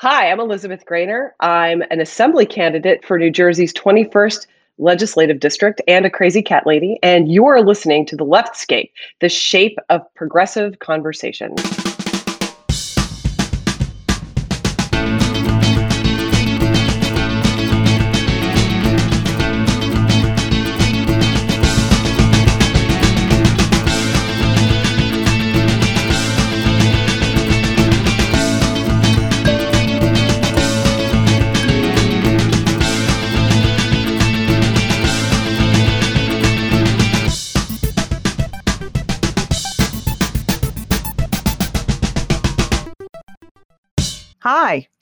[0.00, 1.30] Hi, I'm Elizabeth Graner.
[1.40, 6.98] I'm an assembly candidate for New Jersey's 21st legislative district and a crazy cat lady.
[7.02, 8.90] And you're listening to The Leftscape,
[9.22, 11.54] the shape of progressive conversation.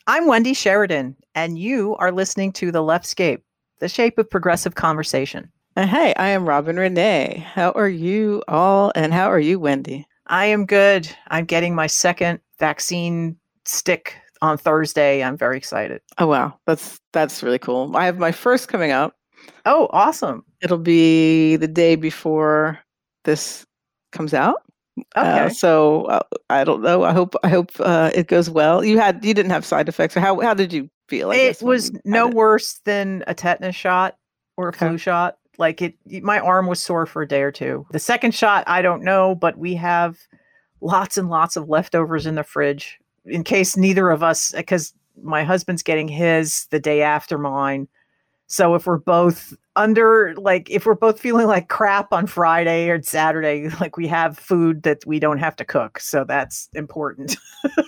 [0.06, 3.40] I'm Wendy Sheridan, and you are listening to The Leftscape,
[3.78, 5.50] the shape of progressive conversation.
[5.78, 7.42] Uh, hey, I am Robin Renee.
[7.54, 8.92] How are you all?
[8.94, 10.06] And how are you, Wendy?
[10.26, 11.08] I am good.
[11.28, 15.24] I'm getting my second vaccine stick on Thursday.
[15.24, 16.02] I'm very excited.
[16.18, 17.96] Oh wow, that's that's really cool.
[17.96, 19.16] I have my first coming up.
[19.64, 20.44] Oh, awesome.
[20.60, 22.78] It'll be the day before
[23.24, 23.64] this
[24.12, 24.56] comes out.
[25.16, 25.40] Uh, Okay.
[25.46, 27.02] Uh, so uh, I don't know.
[27.02, 28.84] I hope I hope uh, it goes well.
[28.84, 30.14] You had you didn't have side effects.
[30.14, 31.30] How how did you feel?
[31.32, 32.34] I it was no it?
[32.34, 34.16] worse than a tetanus shot
[34.56, 34.88] or a Okay.
[34.88, 35.36] flu shot.
[35.58, 37.86] Like it, my arm was sore for a day or two.
[37.92, 40.18] The second shot, I don't know, but we have
[40.80, 45.44] lots and lots of leftovers in the fridge in case neither of us, because my
[45.44, 47.88] husband's getting his the day after mine.
[48.48, 53.02] So if we're both under, like, if we're both feeling like crap on Friday or
[53.02, 55.98] Saturday, like we have food that we don't have to cook.
[56.00, 57.36] So that's important.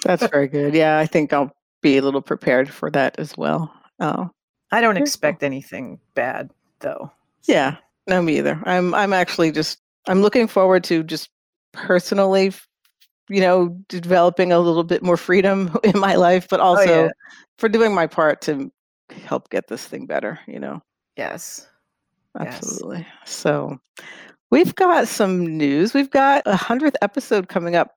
[0.05, 0.75] That's very good.
[0.75, 3.73] Yeah, I think I'll be a little prepared for that as well.
[4.01, 4.31] Oh,
[4.73, 7.11] I don't expect anything bad though.
[7.45, 7.77] Yeah,
[8.07, 8.61] no, me either.
[8.65, 11.31] I'm I'm actually just I'm looking forward to just
[11.73, 12.53] personally,
[13.29, 17.09] you know, developing a little bit more freedom in my life, but also Oh, yeah.
[17.59, 18.71] for doing my part to
[19.25, 20.41] help get this thing better.
[20.49, 20.83] You know,
[21.17, 21.69] Yes.
[22.41, 22.57] Yes.
[22.57, 23.07] absolutely.
[23.25, 23.79] So
[24.51, 25.95] we've got some news.
[25.95, 27.93] We've got a hundredth episode coming up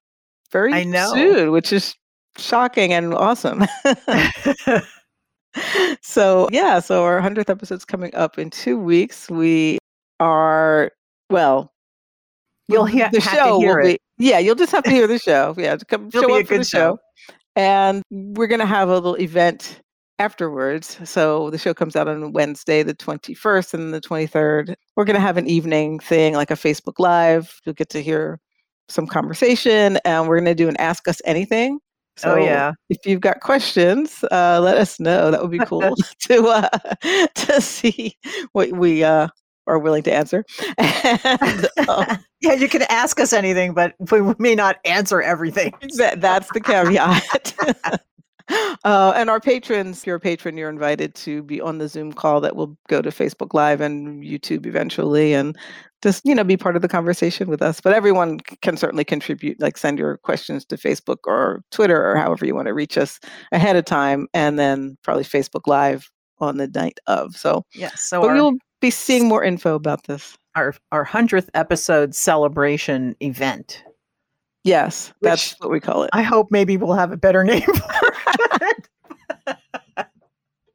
[0.52, 1.14] very I know.
[1.14, 1.96] soon, which is
[2.38, 3.66] shocking and awesome.
[6.02, 9.30] so yeah, so our hundredth episode's coming up in two weeks.
[9.30, 9.78] We
[10.20, 10.92] are
[11.30, 11.72] well.
[12.68, 14.02] You'll the- he- the have to show hear will it.
[14.18, 14.40] be yeah.
[14.40, 15.56] You'll just have to hear the show.
[15.58, 17.34] Yeah, to come It'll show be a up for the show, show.
[17.56, 19.82] and we're gonna have a little event
[20.20, 21.00] afterwards.
[21.10, 24.76] So the show comes out on Wednesday, the twenty first, and the twenty third.
[24.96, 27.60] We're gonna have an evening thing, like a Facebook Live.
[27.66, 28.40] You'll get to hear
[28.90, 31.80] some conversation, and we're gonna do an Ask Us Anything.
[32.24, 32.74] Oh, yeah.
[32.90, 35.32] If you've got questions, uh, let us know.
[35.32, 36.70] That would be cool to uh,
[37.36, 38.18] to see
[38.52, 39.30] what we uh,
[39.68, 40.44] are willing to answer.
[40.78, 45.74] And, um, Yeah, you can ask us anything, but we may not answer everything.
[45.98, 48.04] that, that's the caveat.
[48.84, 52.14] Uh, and our patrons, if you're a patron, you're invited to be on the Zoom
[52.14, 55.58] call that will go to Facebook Live and YouTube eventually, and
[56.02, 57.82] just you know be part of the conversation with us.
[57.82, 62.46] But everyone can certainly contribute, like send your questions to Facebook or Twitter or however
[62.46, 63.20] you want to reach us
[63.52, 67.36] ahead of time, and then probably Facebook Live on the night of.
[67.36, 68.02] So, Yes.
[68.02, 70.38] So but our, you'll be seeing more info about this.
[70.56, 73.84] our our hundredth episode celebration event.
[74.66, 76.10] Yes, that's what we call it.
[76.12, 77.64] I hope maybe we'll have a better name.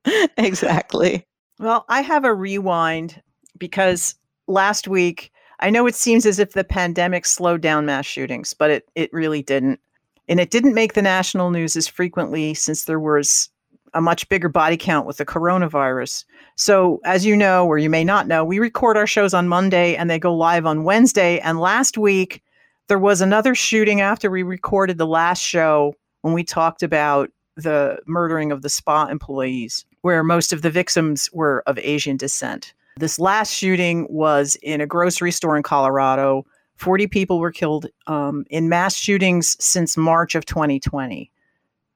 [0.36, 1.26] exactly.
[1.58, 3.22] Well, I have a rewind
[3.58, 4.14] because
[4.46, 5.30] last week
[5.60, 9.12] I know it seems as if the pandemic slowed down mass shootings, but it it
[9.12, 9.80] really didn't.
[10.28, 13.50] And it didn't make the national news as frequently since there was
[13.92, 16.24] a much bigger body count with the coronavirus.
[16.56, 19.94] So, as you know, or you may not know, we record our shows on Monday
[19.94, 21.38] and they go live on Wednesday.
[21.40, 22.42] And last week,
[22.88, 27.98] there was another shooting after we recorded the last show when we talked about the
[28.06, 32.74] murdering of the spa employees, where most of the victims were of Asian descent.
[32.96, 36.46] This last shooting was in a grocery store in Colorado.
[36.76, 41.30] 40 people were killed um, in mass shootings since March of 2020.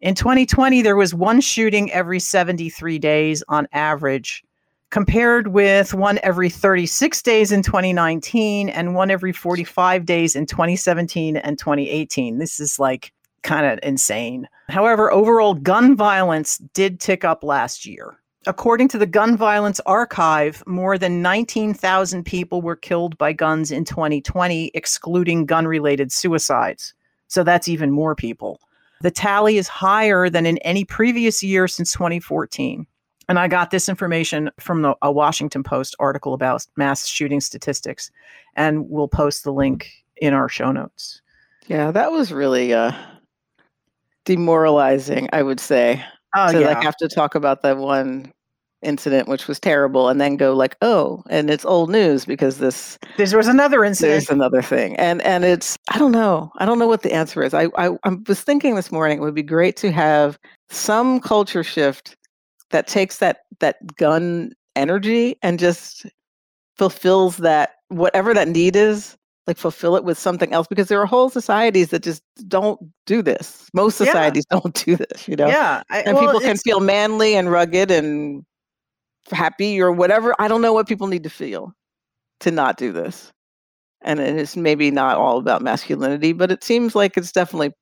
[0.00, 4.44] In 2020, there was one shooting every 73 days on average,
[4.90, 11.36] compared with one every 36 days in 2019 and one every 45 days in 2017
[11.36, 12.38] and 2018.
[12.38, 13.12] This is like
[13.42, 14.48] kind of insane.
[14.68, 18.18] However, overall gun violence did tick up last year.
[18.46, 23.84] According to the Gun Violence Archive, more than 19,000 people were killed by guns in
[23.84, 26.94] 2020, excluding gun related suicides.
[27.26, 28.60] So that's even more people.
[29.02, 32.86] The tally is higher than in any previous year since 2014.
[33.28, 38.10] And I got this information from the, a Washington Post article about mass shooting statistics,
[38.56, 41.20] and we'll post the link in our show notes.
[41.66, 42.92] Yeah, that was really uh
[44.28, 46.04] demoralizing, I would say.
[46.36, 46.66] Oh to yeah.
[46.66, 48.30] like have to talk about that one
[48.82, 52.96] incident which was terrible and then go like oh and it's old news because this
[53.16, 54.12] there was another incident.
[54.12, 57.42] there's another thing and and it's i don't know i don't know what the answer
[57.42, 60.38] is i i, I was thinking this morning it would be great to have
[60.70, 62.14] some culture shift
[62.70, 66.06] that takes that that gun energy and just
[66.76, 69.17] fulfills that whatever that need is
[69.48, 73.22] like fulfill it with something else because there are whole societies that just don't do
[73.22, 74.04] this most Yeah.
[74.12, 77.50] societies don't do this you know Yeah, I, and well, people can feel manly and
[77.50, 78.44] rugged and
[79.32, 80.34] happy or whatever.
[80.38, 81.74] I don't know what people need to feel
[82.40, 83.32] to not do this.
[84.02, 87.72] And it is maybe not all about masculinity, but it seems like it's definitely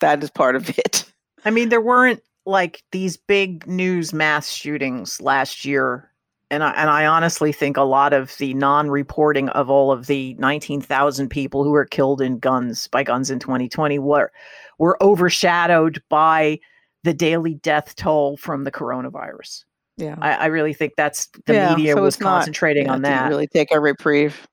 [0.00, 1.04] that is part of it.
[1.44, 6.10] I mean, there weren't like these big news mass shootings last year.
[6.50, 10.34] And I, and I honestly think a lot of the non-reporting of all of the
[10.38, 14.32] 19,000 people who were killed in guns by guns in 2020 were
[14.78, 16.58] were overshadowed by
[17.04, 19.64] the daily death toll from the coronavirus.
[19.98, 20.16] Yeah.
[20.20, 23.02] I, I really think that's the Yeah, media so was it's not- concentrating Yeah, on
[23.02, 23.28] that.
[23.28, 24.46] really take a reprieve.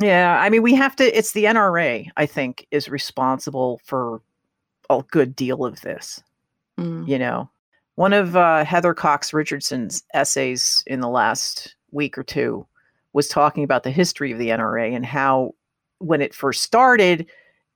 [0.00, 1.04] Yeah, I mean, we have to.
[1.16, 4.20] It's the NRA, I think, is responsible for
[4.90, 6.22] a good deal of this.
[6.78, 7.08] Mm.
[7.08, 7.48] You know,
[7.96, 12.66] one of uh, Heather Cox Richardson's essays in the last week or two
[13.12, 15.54] was talking about the history of the NRA and how,
[15.98, 17.26] when it first started,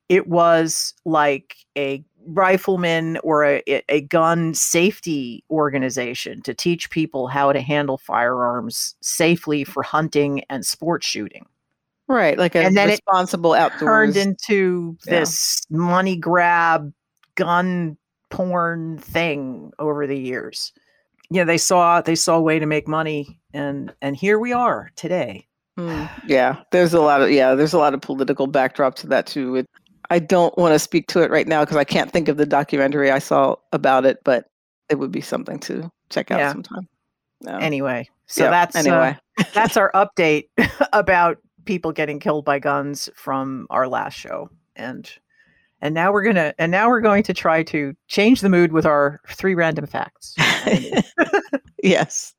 [0.08, 7.50] it was like a rifleman or a, a- gun safety organization to teach people how
[7.52, 11.46] to handle firearms safely for hunting and sport shooting
[12.08, 12.36] Right.
[12.36, 13.80] Like a And then it responsible outdoors.
[13.80, 15.20] turned into Yeah.
[15.20, 16.92] this money grab
[17.36, 17.96] gun
[18.30, 20.72] porn thing over the years.
[21.30, 24.90] Yeah, they saw they saw a way to make money and and here we are
[24.96, 25.46] today.
[25.78, 29.26] Mm, yeah, there's a lot of yeah, there's a lot of political backdrop to that
[29.26, 29.56] too.
[29.56, 29.66] It,
[30.10, 32.46] I don't want to speak to it right now because I can't think of the
[32.46, 34.46] documentary I saw about it, but
[34.88, 36.50] it would be something to check out Yeah.
[36.52, 36.88] sometime.
[37.42, 37.58] Yeah.
[37.58, 39.16] Anyway, so Yeah, that's anyway.
[39.38, 40.46] uh, that's our update
[40.92, 44.50] about people getting killed by guns from our last show.
[44.74, 45.08] And
[45.80, 48.86] and now we're gonna and now we're going to try to change the mood with
[48.86, 50.34] our three random facts.
[51.82, 52.34] yes.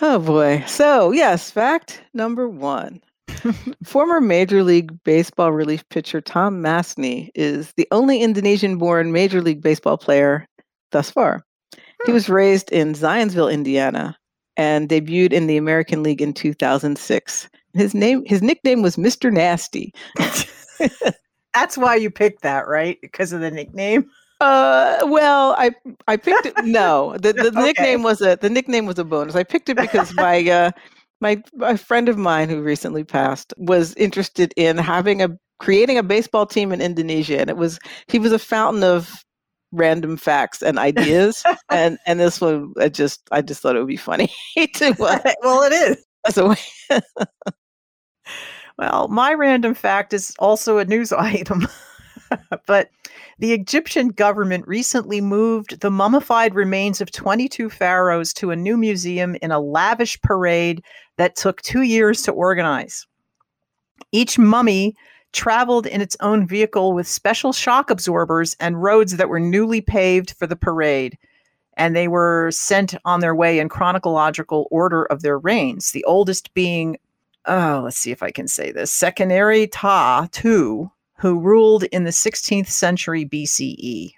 [0.00, 0.64] Oh boy.
[0.66, 3.00] So, yes, fact number one.
[3.84, 9.62] Former Major League Baseball relief pitcher Tom Mastny is the only Indonesian born Major League
[9.62, 10.46] Baseball player
[10.90, 11.44] thus far.
[11.74, 12.12] He Hmm.
[12.12, 14.16] was raised in Zionsville, Indiana,
[14.56, 17.48] and debuted in the American League in 2006.
[17.74, 19.32] His name his nickname was Mr.
[19.32, 19.92] Nasty.
[21.54, 22.98] That's why you picked that, right?
[23.00, 24.10] Because of the nickname.
[24.40, 25.70] Uh, well, I
[26.08, 26.58] I picked it.
[26.58, 27.64] No, the, the Okay.
[27.64, 29.36] nickname was a the nickname was a bonus.
[29.36, 30.70] I picked it because my uh
[31.20, 35.28] my a friend of mine who recently passed was interested in having a
[35.60, 37.78] creating a baseball team in Indonesia, and it was
[38.08, 39.24] he was a fountain of
[39.70, 43.86] random facts and ideas, and and this one I just I just thought it would
[43.86, 44.32] be funny
[44.74, 46.04] to uh, well, it is.
[46.26, 46.56] as a way.
[48.78, 51.68] Well, my random fact is also a news item.
[52.66, 52.90] but
[53.38, 59.36] the Egyptian government recently moved the mummified remains of 22 pharaohs to a new museum
[59.42, 60.82] in a lavish parade
[61.16, 63.06] that took two years to organize.
[64.12, 64.94] Each mummy
[65.32, 70.32] traveled in its own vehicle with special shock absorbers and roads that were newly paved
[70.32, 71.18] for the parade.
[71.76, 76.52] And they were sent on their way in chronological order of their reigns, the oldest
[76.52, 76.98] being
[77.46, 78.92] oh, let's see if I can say this.
[78.92, 84.12] Seqenenre Tao II, who ruled in the 16th century BCE,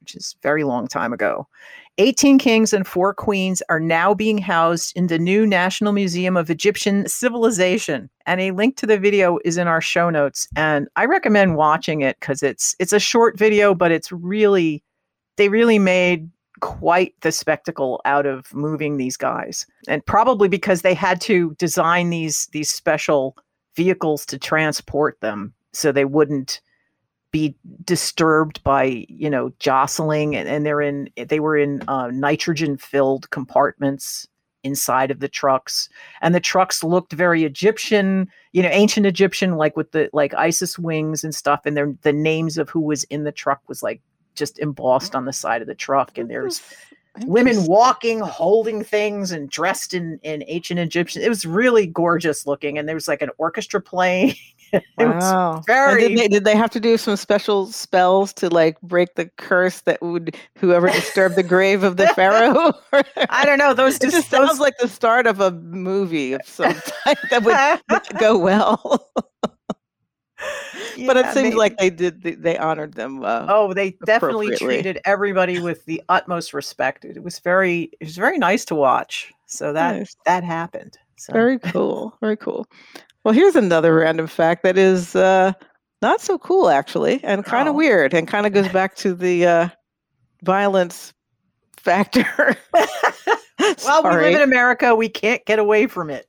[0.00, 1.48] which is very long time ago.
[1.98, 6.50] 18 kings and four queens are now being housed in the new National Museum of
[6.50, 8.10] Egyptian Civilization.
[8.26, 10.48] And a link to the video is in our show notes.
[10.56, 14.82] And I recommend watching it because it's it's a short video, but it's really
[15.36, 16.28] they really made
[16.64, 19.66] quite the spectacle out of moving these guys.
[19.86, 23.36] And probably because they had to design these these special
[23.76, 26.62] vehicles to transport them so they wouldn't
[27.32, 27.54] be
[27.84, 30.34] disturbed by you know jostling.
[30.34, 34.26] And, and they're in they were in uh, nitrogen filled compartments
[34.62, 35.90] inside of the trucks.
[36.22, 40.78] And the trucks looked very egyptian you know ancient egyptian like with the like isis
[40.78, 41.66] wings and stuff.
[41.66, 44.00] And the names of who was in the truck was like
[44.34, 46.62] just embossed on the side of the truck and there's
[47.20, 52.76] women walking holding things and dressed in in ancient egyptian it was really gorgeous looking
[52.76, 54.34] and there was like an orchestra playing
[54.72, 55.62] it was Wow.
[55.66, 59.26] Very did they, did they have to do some special spells to like break the
[59.36, 62.72] curse that would whoever disturbed the grave of the pharaoh?
[63.30, 66.40] i don't know those just just those sounds like the start of a movie of
[66.44, 66.74] some
[67.04, 69.08] type that would go well.
[71.06, 71.56] but it seems maybe.
[71.56, 72.22] like they did.
[72.22, 73.24] They, honored them.
[73.24, 77.04] Uh, Oh, they definitely treated everybody with the utmost respect.
[77.04, 79.32] It was very, it was very nice to watch.
[79.46, 80.16] So that nice.
[80.26, 80.98] that happened.
[81.16, 82.16] So Very cool.
[82.20, 82.66] Very cool.
[83.24, 85.52] Well, here's another random fact that is uh,
[86.02, 87.70] not so cool, actually, and kind Oh.
[87.70, 89.68] of weird, and kind of goes back to the uh,
[90.42, 91.14] violence
[91.76, 92.26] factor.
[93.84, 94.94] well, we live in America.
[94.94, 96.26] We can't get away from it.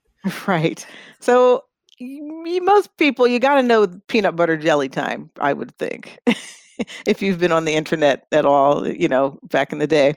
[0.47, 0.85] Right.
[1.19, 1.63] So,
[1.99, 6.19] most people, you got to know peanut butter jelly time, I would think,
[7.07, 10.13] if you've been on the internet at all, you know, back in the day.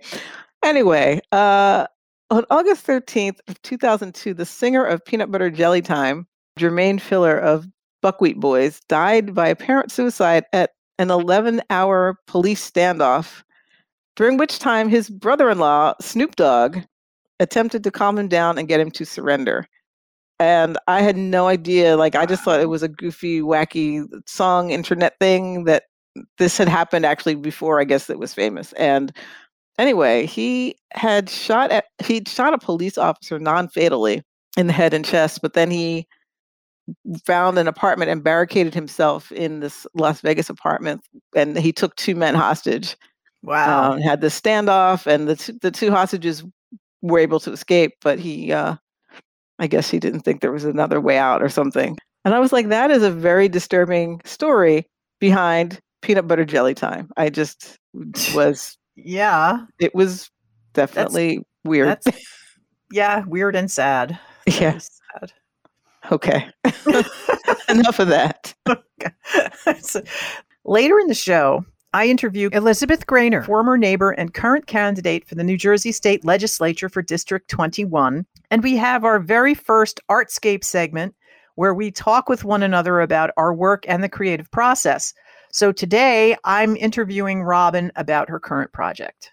[0.64, 1.86] Anyway, uh,
[2.30, 6.26] on August 13th of 2002, the singer of Peanut Butter Jelly Time,
[6.58, 7.66] Jermaine Fuller of
[8.02, 13.42] Buckwheat Boyz, died by apparent suicide at an 11 hour police standoff,
[14.16, 16.78] during which time his brother in law, Snoop Dogg,
[17.40, 19.68] attempted to calm him down and get him to surrender.
[20.40, 21.96] And I had no idea.
[21.96, 25.84] Like, I just thought it was a goofy, wacky song internet thing that
[26.38, 28.72] this had happened actually before I guess it was famous.
[28.74, 29.12] And
[29.78, 34.22] anyway, he had shot at he'd shot a police officer non-fatally
[34.56, 36.06] in the head and chest, but then he
[37.24, 41.02] found an apartment and barricaded himself in this Las Vegas apartment
[41.36, 42.96] and he took two men hostage
[43.42, 43.92] Wow.
[43.92, 46.44] um, had this standoff, and the two, the two hostages
[47.02, 48.76] were able to escape, but he, uh,
[49.58, 51.96] I guess, he didn't think there was another way out or something.
[52.24, 54.86] And I was like, that is a very disturbing story
[55.20, 57.10] behind peanut butter jelly time.
[57.16, 57.78] I just
[58.34, 59.64] was, yeah.
[59.80, 60.30] it was
[60.74, 61.88] definitely weird.
[61.88, 62.06] That's
[62.90, 64.18] yeah, weird and sad.
[64.46, 64.78] yeah.
[64.78, 65.32] Sad.
[66.10, 66.48] Okay.
[67.68, 68.54] Enough of that.
[70.64, 75.44] Later in the show, I interview Elizabeth Graner, former neighbor and current candidate for the
[75.44, 78.26] New Jersey State Legislature for District 21.
[78.50, 81.14] And we have our very first Artscape segment
[81.54, 85.14] where we talk with one another about our work and the creative process.
[85.50, 89.30] So today I'm interviewing Robin about her current project.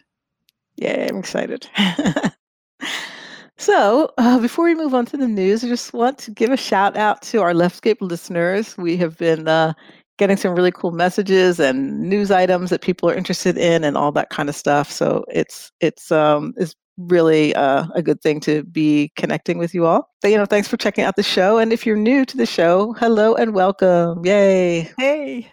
[0.78, 1.70] Yeah, I'm excited.
[3.58, 6.58] so, uh, before we move on to the news, I just want to give a
[6.58, 8.78] shout out to our Leftscape listeners.
[8.78, 9.74] We have been uh,
[10.18, 14.12] getting some really cool messages and news items that people are interested in, and all
[14.14, 14.92] that kind of stuff.
[14.92, 19.86] So it's it's um it's really uh, a good thing to be connecting with you
[19.86, 20.10] all.
[20.24, 21.58] You know, thanks for checking out the show.
[21.58, 24.26] And if you're new to the show, hello and welcome!
[24.26, 24.92] Yay!
[24.98, 25.52] Hey,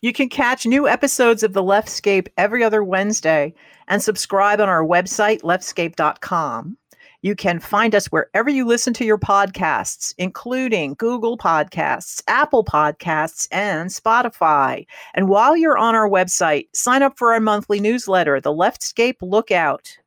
[0.00, 3.54] you can catch new episodes of The Leftscape every other Wednesday
[3.88, 6.76] and subscribe on our website, leftscape.com.
[7.22, 13.48] You can find us wherever you listen to your podcasts, including Google Podcasts, Apple Podcasts,
[13.50, 14.86] and Spotify.
[15.14, 19.98] And while you're on our website, sign up for our monthly newsletter, The Leftscape Lookout.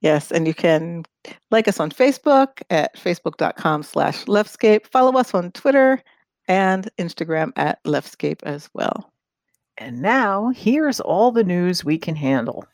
[0.00, 1.04] Yes, and you can
[1.50, 4.86] like us on Facebook at facebook.com slash leftscape.
[4.86, 6.02] Follow us on Twitter
[6.46, 9.10] and Instagram at leftscape as well.
[9.78, 12.64] And now, here's all the news we can handle.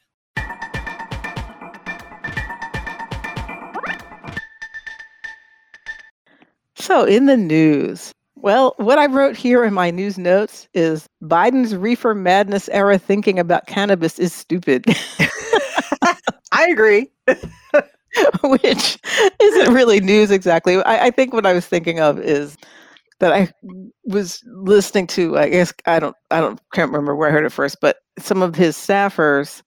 [6.80, 11.76] So, in the news, well, what I wrote here in my news notes is Biden's
[11.76, 14.86] reefer madness era thinking about cannabis is stupid,
[16.52, 17.10] I agree.
[18.42, 18.98] which
[19.40, 20.82] isn't really news exactly.
[20.82, 22.56] I, I think what I was thinking of is
[23.18, 23.52] that I
[24.04, 27.52] was listening to, I guess, I don't, I don't, can't remember where I heard it
[27.52, 29.62] first, but some of his staffers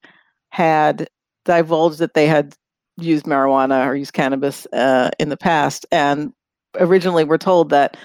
[0.50, 1.08] had
[1.46, 2.55] divulged that they had
[2.98, 6.34] used marijuana or used cannabis uh, in the past, and
[6.80, 7.98] originally we were told that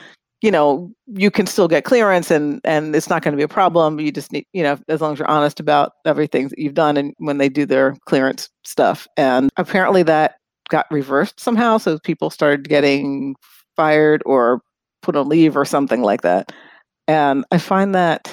[0.43, 3.49] you know you can still get clearance and and it's not going to be a
[3.49, 3.99] problem.
[4.01, 6.97] You just need you know as long as you're honest about everything that you've done
[6.97, 9.07] and when they do their clearance stuff.
[9.17, 10.37] And apparently that
[10.69, 13.35] got reversed somehow so people started getting
[13.75, 14.61] fired or
[15.01, 16.53] put on leave or something like that.
[17.07, 18.31] And i find that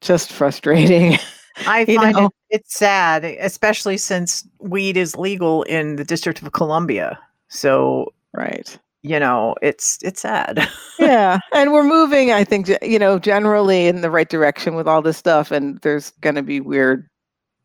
[0.00, 1.18] just frustrating
[1.66, 7.18] I find it it's sad, especially since weed is legal in the District of Columbia.
[7.48, 10.68] So right you know, it's it's sad.
[10.98, 15.02] yeah and we're moving i think you know generally in the right direction with all
[15.02, 17.08] this stuff and there's going to be weird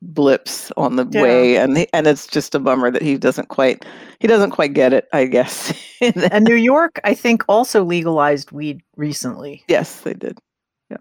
[0.02, 1.22] blips on the Yeah.
[1.22, 3.86] way and he- and it's just a bummer that he doesn't quite
[4.20, 8.82] he doesn't quite get it i guess and New York, I think, also legalized weed
[8.96, 9.64] recently.
[9.68, 10.38] yes they did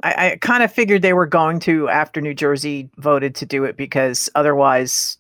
[0.03, 3.63] I, I kind of figured they were going to after New Jersey voted to do
[3.63, 5.17] it because otherwise,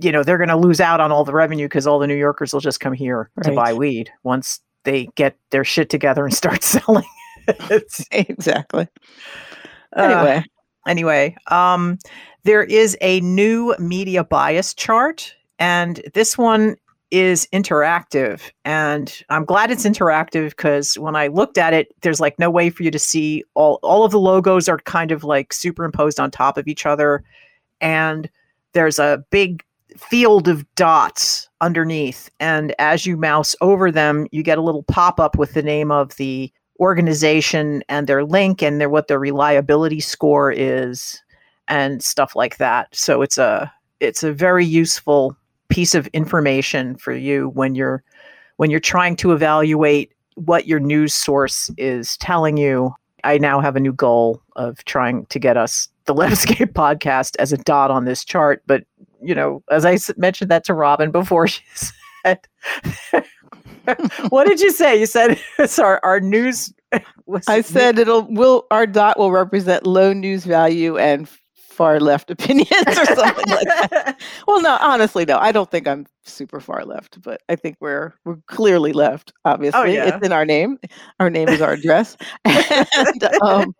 [0.00, 2.16] you know, they're going to lose out on all the revenue because all the New
[2.16, 6.34] Yorkers will just come here to buy weed once they get their shit together and
[6.34, 7.04] start selling.
[8.10, 8.88] Exactly
[9.96, 10.44] uh, anyway
[10.86, 11.98] anyway, um,
[12.44, 16.76] there is a new media bias chart, and this one
[17.10, 18.40] is interactive.
[18.64, 22.70] And I'm glad it's interactive because when I looked at it, there's like no way
[22.70, 26.30] for you to see all all of the logos are kind of like superimposed on
[26.30, 27.22] top of each other.
[27.80, 28.28] And
[28.72, 29.62] there's a big
[29.98, 32.30] field of dots underneath.
[32.40, 36.16] And as you mouse over them, you get a little pop-up with the name of
[36.16, 41.22] the organization and their link and their what their reliability score is
[41.68, 42.94] and stuff like that.
[42.94, 45.36] So it's a it's a very useful
[45.68, 48.02] piece of information for you when you're
[48.56, 52.94] when you're trying to evaluate what your news source is telling you.
[53.24, 57.52] I now have a new goal of trying to get us the Leftscape podcast as
[57.52, 58.62] a dot on this chart.
[58.66, 58.84] But
[59.26, 61.62] you know, as I mentioned that to Robin before, she
[62.24, 62.40] said,
[64.28, 66.72] "What did you say?" You said it's our our news.
[67.48, 72.70] I said it'll will our dot will represent low news value and far left opinions
[72.86, 74.18] or something like that.
[74.48, 78.14] Well, no, honestly, no, I don't think I'm super far left, but I think we're
[78.24, 79.32] we're clearly left.
[79.44, 80.14] Oh, Obviously, yeah.
[80.14, 80.78] it's in our name.
[81.20, 82.16] Our name is our address.
[82.44, 83.74] and, um,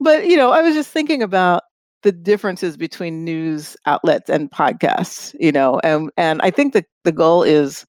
[0.00, 1.62] but you know, I was just thinking about
[2.02, 5.34] the differences between news outlets and podcasts.
[5.38, 7.86] You know, and and I think that the goal is,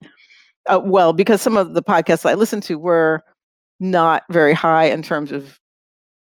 [0.68, 3.22] uh, well, because some of the podcasts I listened to were
[3.80, 5.58] not very high in terms of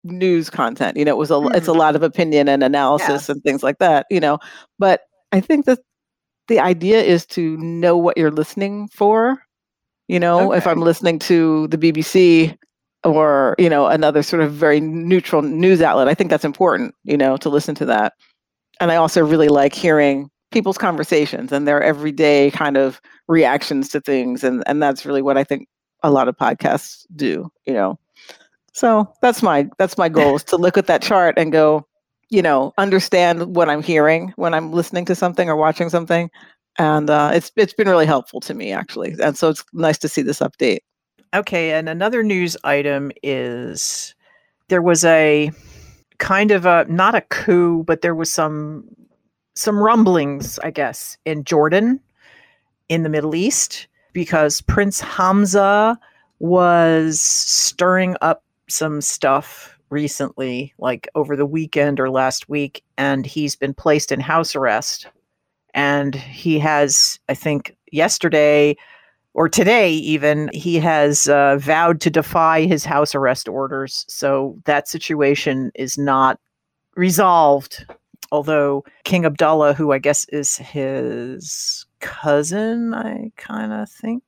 [0.06, 3.28] news content you know it was a it's a lot of opinion and analysis Yes.
[3.30, 4.38] and things like that you know
[4.78, 5.00] but
[5.32, 5.78] i think that
[6.48, 9.38] the idea is to know what you're listening for
[10.08, 12.54] you know if i'm listening to the bbc
[13.04, 16.08] or you know another sort of very neutral news outlet.
[16.08, 18.14] I think that's important you know to listen to that.
[18.80, 24.00] And i also really like hearing people's conversations and their everyday kind of reactions to
[24.00, 24.42] things.
[24.42, 25.68] And and that's really what i think
[26.02, 27.98] a lot of podcasts do you know.
[28.72, 31.86] So that's my that's my goal is to look at that chart and go
[32.30, 36.30] you know understand what i'm hearing when i'm listening to something or watching something.
[36.76, 39.14] And uh, it's it's been really helpful to me actually.
[39.22, 40.80] And so it's nice to see this update
[41.34, 44.14] Okay, and another news item is
[44.68, 45.50] there was a
[46.18, 48.84] kind of a not a coup, but there was some
[49.56, 52.00] some rumblings, I guess, in Jordan
[52.88, 55.98] in the Middle East because Prince Hamza
[56.38, 63.56] was stirring up some stuff recently, like over the weekend or last week, and he's
[63.56, 65.08] been placed in house arrest.
[65.74, 68.76] And he has, I think, yesterday
[69.34, 74.04] or today even he has uh, vowed to defy his house arrest orders.
[74.08, 76.38] So that situation is not
[76.96, 77.84] resolved
[78.30, 84.22] although king abdullah who i guess is his cousin i kind of think?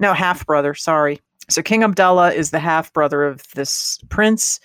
[0.00, 1.20] No half brother sorry.
[1.48, 4.60] So king abdullah is the half brother of this prince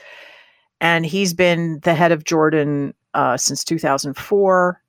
[0.79, 4.81] and he's been the head of jordan uh, since 2004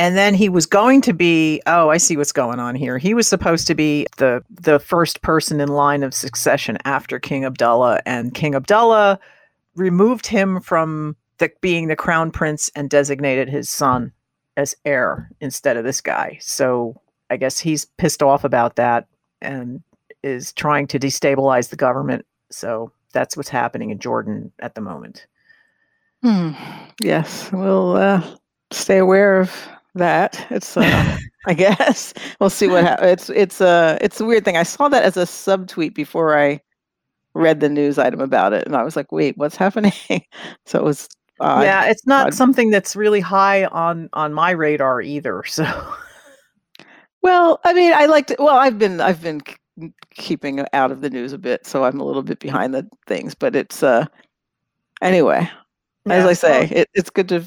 [0.00, 2.96] and then he was going to be oh i see what's going on here.
[2.96, 7.44] He was supposed to be the the first person in line of succession after king
[7.44, 9.20] abdullah and king abdullah
[9.76, 14.10] removed him from the, being the crown prince and designated his son
[14.56, 16.38] as heir instead of this guy.
[16.40, 19.06] So i guess he's pissed off about that
[19.42, 19.82] and
[20.22, 22.24] is trying to destabilize the government.
[22.50, 25.26] So that's what's happening in jordan at the moment.
[26.22, 26.52] Hmm.
[27.02, 28.22] Yes, we'll uh,
[28.70, 30.46] stay aware of that.
[30.50, 33.10] It's, uh, I guess, we'll see what happens.
[33.12, 34.56] It's it's a it's a weird thing.
[34.56, 36.60] I saw that as a subtweet before I
[37.34, 39.92] read the news item about it, and I was like, "Wait, what's happening?"
[40.66, 41.08] so it was
[41.40, 41.62] odd.
[41.62, 42.34] yeah it's not odd.
[42.34, 45.64] something that's really high on on my radar either so
[47.22, 48.36] Well, I mean, I like to.
[48.38, 49.42] Well, I've been I've been
[50.14, 53.34] keeping out of the news a bit, so I'm a little bit behind the things.
[53.34, 54.06] But it's uh
[55.02, 55.48] anyway.
[56.06, 57.46] As I say, well, it, it's good to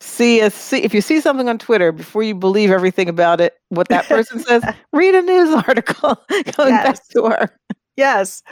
[0.00, 3.54] see a see if you see something on Twitter before you believe everything about it,
[3.68, 4.62] what that person says.
[4.92, 6.16] Read a news article
[6.56, 7.50] going back to her.
[7.96, 8.42] yes.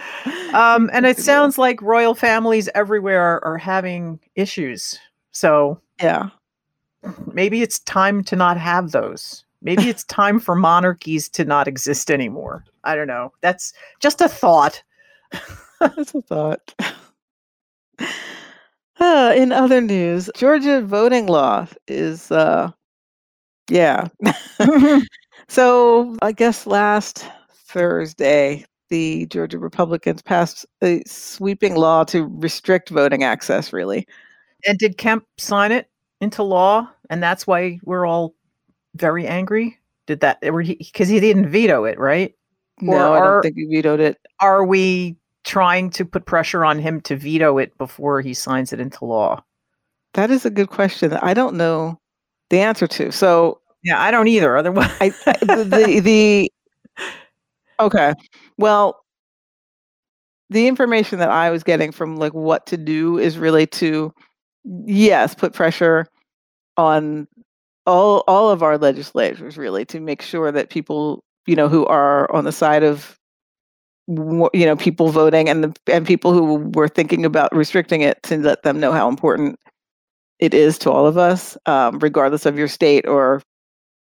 [0.53, 4.99] Um and it sounds like royal families everywhere are, are having issues.
[5.33, 6.31] So Yeah,
[7.33, 9.45] maybe it's time to not have those.
[9.63, 12.65] Maybe it's time for monarchies to not exist anymore.
[12.85, 13.33] I don't know.
[13.41, 14.83] That's just a thought.
[15.81, 16.75] That's a thought.
[18.99, 22.71] Uh, in other news, Georgia voting law is uh,
[23.71, 24.09] yeah.
[25.49, 33.23] So I guess last Thursday, the Georgia Republicans passed a sweeping law to restrict voting
[33.23, 33.73] access.
[33.73, 34.07] Really,
[34.67, 35.89] and did kemp sign it
[36.21, 38.35] into law and that's why we're all
[38.97, 42.35] very angry did that because he didn't veto it right
[42.87, 44.19] Or no, I don't think he vetoed it.
[44.41, 48.81] are we trying to put pressure on him to veto it before he signs it
[48.81, 49.43] into law?
[50.15, 51.15] That is a good question.
[51.15, 51.99] I don't know
[52.51, 53.13] the answer to.
[53.13, 54.57] So Yeah, I don't either.
[54.57, 56.53] Otherwise, I, the the
[57.81, 58.15] Okay.
[58.59, 58.99] Well,
[60.51, 64.13] the information that I was getting from like what to do is really to
[64.65, 66.07] yes, put pressure
[66.77, 67.29] on
[67.87, 72.33] all all of our legislators really to make sure that people, you know, who are
[72.35, 73.19] on the side of
[74.09, 78.37] you know, people voting and the, and people who were thinking about restricting it to
[78.39, 79.59] let them know how important
[80.39, 83.43] it is to all of us, um, regardless of your state or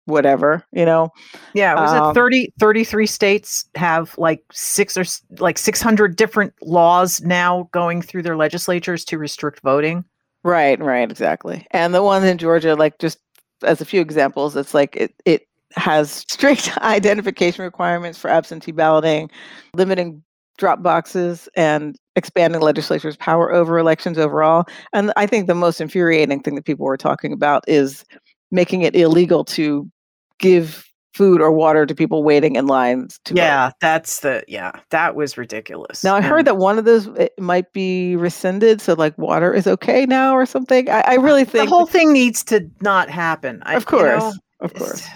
[0.06, 1.10] whatever, you know.
[1.54, 5.04] Yeah, was um, it 30 33 states have like six or
[5.38, 10.04] like 600 different laws now going through their legislatures to restrict voting.
[10.44, 11.66] Right, right, exactly.
[11.70, 13.18] And the one in Georgia like just
[13.62, 19.30] as a few examples, it's like it it has strict identification requirements for absentee balloting,
[19.74, 20.22] limiting
[20.58, 24.64] drop boxes and expanding legislature's power over elections overall.
[24.92, 28.04] And I think the most infuriating thing that people were talking about is
[28.50, 29.90] making it illegal to
[30.38, 33.74] give food or water to people waiting in lines to yeah vote.
[33.82, 37.06] that's the yeah that was ridiculous now i heard that one of those
[37.38, 41.68] might be rescinded so like water is okay now or something i, I really think
[41.68, 45.06] the whole thing needs to not happen of course you know, of course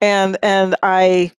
[0.00, 1.30] and and i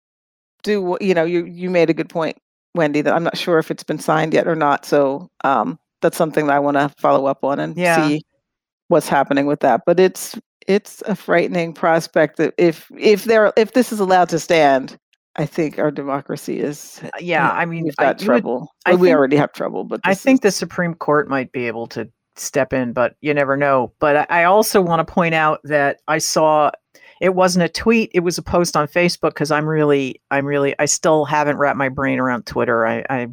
[0.63, 2.37] do you know you you made a good point
[2.75, 6.17] wendy that i'm not sure if it's been signed yet or not so um that's
[6.17, 8.07] something that i want to follow up on and yeah.
[8.07, 8.23] see
[8.89, 13.73] what's happening with that but it's it's a frightening prospect that if if there if
[13.73, 14.97] this is allowed to stand,
[15.37, 17.01] I think our democracy is.
[17.03, 18.61] Uh, yeah, I mean, we've got I, trouble.
[18.61, 21.51] Would, well, we think, already have trouble, but I think is, the Supreme Court might
[21.53, 23.93] be able to step in, but you never know.
[23.99, 26.71] But I also want to point out that I saw
[27.21, 30.75] it wasn't a tweet; it was a post on Facebook because I'm really, I'm really,
[30.79, 32.87] I still haven't wrapped my brain around Twitter.
[32.87, 33.29] I, I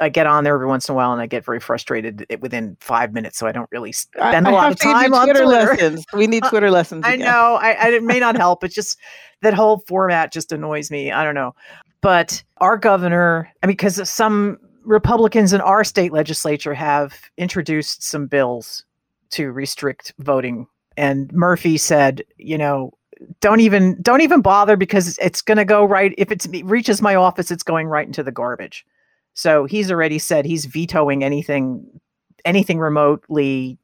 [0.00, 2.76] I get on there every once in a while and I get very frustrated within
[2.80, 3.38] five minutes.
[3.38, 5.66] So I don't really spend I, a lot of time on Twitter, Twitter.
[5.66, 6.04] lessons.
[6.12, 7.04] We need uh, Twitter lessons.
[7.06, 7.58] I know.
[7.60, 8.64] I, I, it may not help.
[8.64, 8.98] It's just
[9.42, 11.12] that whole format just annoys me.
[11.12, 11.54] I don't know.
[12.00, 18.26] But our governor, I mean, because some Republicans in our state legislature have introduced some
[18.26, 18.84] bills
[19.30, 20.66] to restrict voting.
[20.96, 22.92] And Murphy said, you know,
[23.40, 27.14] don't even don't even bother because it's going to go right if it reaches my
[27.14, 28.84] office it's going right into the garbage
[29.34, 31.84] so he's already said he's vetoing anything
[32.44, 33.78] anything remotely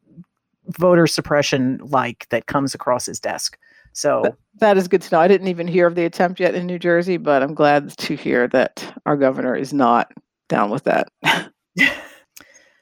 [0.78, 3.58] voter suppression like that comes across his desk.
[3.92, 5.20] So that is good to know.
[5.20, 8.14] I didn't even hear of the attempt yet in New Jersey, but I'm glad to
[8.14, 10.12] hear that our governor is not
[10.48, 11.08] down with that.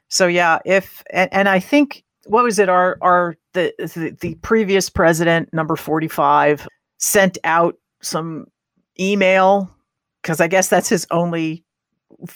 [0.08, 4.34] so yeah, if and, and I think what was it our our the, the the
[4.36, 8.46] previous president number 45 sent out some
[9.00, 9.74] email
[10.22, 11.64] because I guess that's his only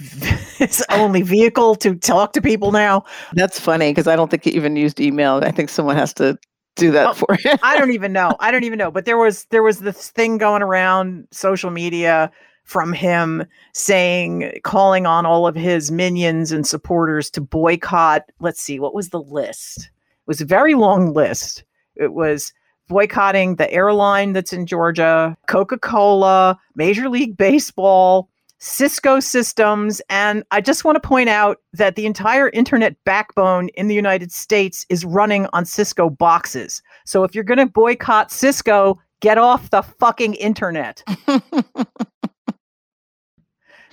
[0.59, 3.05] his only vehicle to talk to people now.
[3.35, 5.41] That's funny because I don't think he even used email.
[5.43, 6.39] I think someone has to
[6.77, 7.59] do that well, for him.
[7.63, 8.37] I don't even know.
[8.41, 8.91] I don't even know.
[8.91, 12.31] But there was there was this thing going around social media
[12.65, 18.31] from him saying calling on all of his minions and supporters to boycott.
[18.41, 19.79] Let's see, what was the list?
[19.79, 21.65] It was a very long list.
[21.97, 22.53] It was
[22.89, 30.01] boycotting the airline that's in Georgia, Coca-Cola, Major League Baseball, Cisco systems.
[30.09, 34.31] And I just want to point out that the entire internet backbone in the United
[34.31, 36.81] States is running on Cisco boxes.
[37.05, 41.03] So if you're going to boycott Cisco, get off the fucking internet.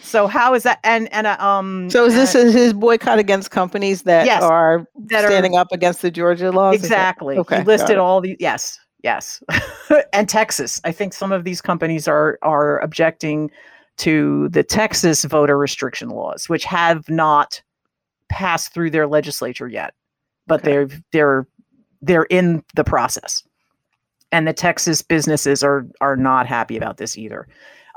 [0.01, 0.79] so how is that?
[0.83, 1.89] And and uh, um.
[1.89, 5.71] So is this uh, his boycott against companies that yes, are that standing are, up
[5.71, 6.75] against the Georgia laws?
[6.75, 7.37] Exactly.
[7.37, 7.59] Okay.
[7.59, 8.37] He listed all these.
[8.39, 8.79] Yes.
[9.03, 9.41] Yes.
[10.13, 10.81] and Texas.
[10.83, 13.51] I think some of these companies are are objecting
[13.97, 17.61] to the Texas voter restriction laws, which have not
[18.29, 19.93] passed through their legislature yet,
[20.47, 20.71] but okay.
[20.71, 21.47] they're they're
[22.01, 23.43] they're in the process.
[24.31, 27.47] And the Texas businesses are are not happy about this either.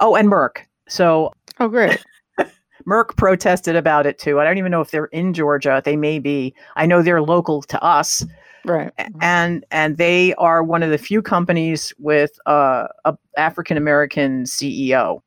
[0.00, 0.64] Oh, and Merck.
[0.88, 1.32] So
[1.62, 2.05] Oh great.
[2.88, 4.40] Merck protested about it too.
[4.40, 5.81] I don't even know if they're in Georgia.
[5.85, 6.53] They may be.
[6.75, 8.27] I know they're local to us.
[8.64, 8.90] Right.
[9.20, 15.20] And and they are one of the few companies with uh, a African American CEO.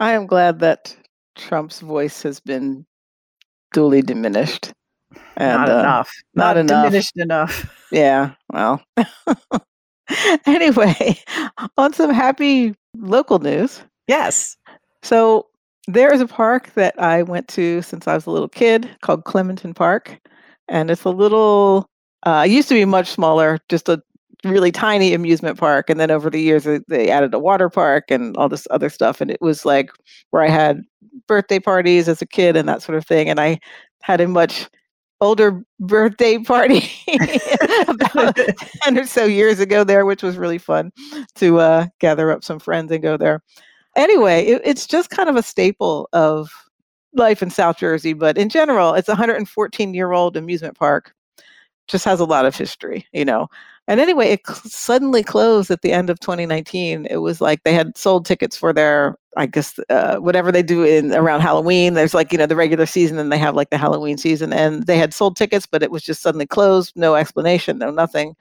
[0.00, 0.96] I am glad that
[1.34, 2.86] Trump's voice has been
[3.74, 4.72] duly diminished.
[5.36, 6.10] And, not uh, enough.
[6.34, 6.84] Not, not enough.
[6.86, 7.82] Diminished enough.
[7.92, 8.32] Yeah.
[8.52, 8.82] Well.
[10.46, 11.16] anyway,
[11.78, 13.80] on some happy local news.
[14.08, 14.56] Yes.
[15.02, 15.46] So
[15.86, 19.24] there is a park that I went to since I was a little kid called
[19.24, 20.18] Clementon Park.
[20.68, 21.88] And it's a little,
[22.24, 24.02] uh, it used to be much smaller, just a
[24.44, 28.36] really tiny amusement park and then over the years they added a water park and
[28.36, 29.90] all this other stuff and it was like
[30.30, 30.82] where i had
[31.26, 33.58] birthday parties as a kid and that sort of thing and i
[34.02, 34.68] had a much
[35.20, 36.88] older birthday party
[37.88, 38.36] about
[38.84, 40.92] 10 or so years ago there which was really fun
[41.34, 43.42] to uh, gather up some friends and go there
[43.96, 46.50] anyway, it, it's just kind of a staple of
[47.14, 51.12] life in South Jersey, but in general, it's a 114 year old amusement park.
[51.88, 53.48] Just has a lot of history, you know.
[53.88, 57.06] And anyway, it cl- suddenly closed at the end of 2019.
[57.08, 60.82] It was like they had sold tickets for their, I guess, uh, whatever they do
[60.82, 61.94] in around Halloween.
[61.94, 64.86] There's like you know the regular season, and they have like the Halloween season, and
[64.86, 66.92] they had sold tickets, but it was just suddenly closed.
[66.96, 68.34] No explanation, no nothing.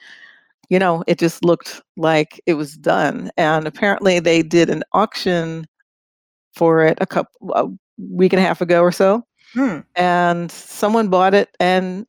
[0.69, 3.31] You know, it just looked like it was done.
[3.37, 5.65] And apparently, they did an auction
[6.53, 9.23] for it a couple a week and a half ago or so,
[9.53, 9.79] Hmm.
[9.95, 12.05] and someone bought it and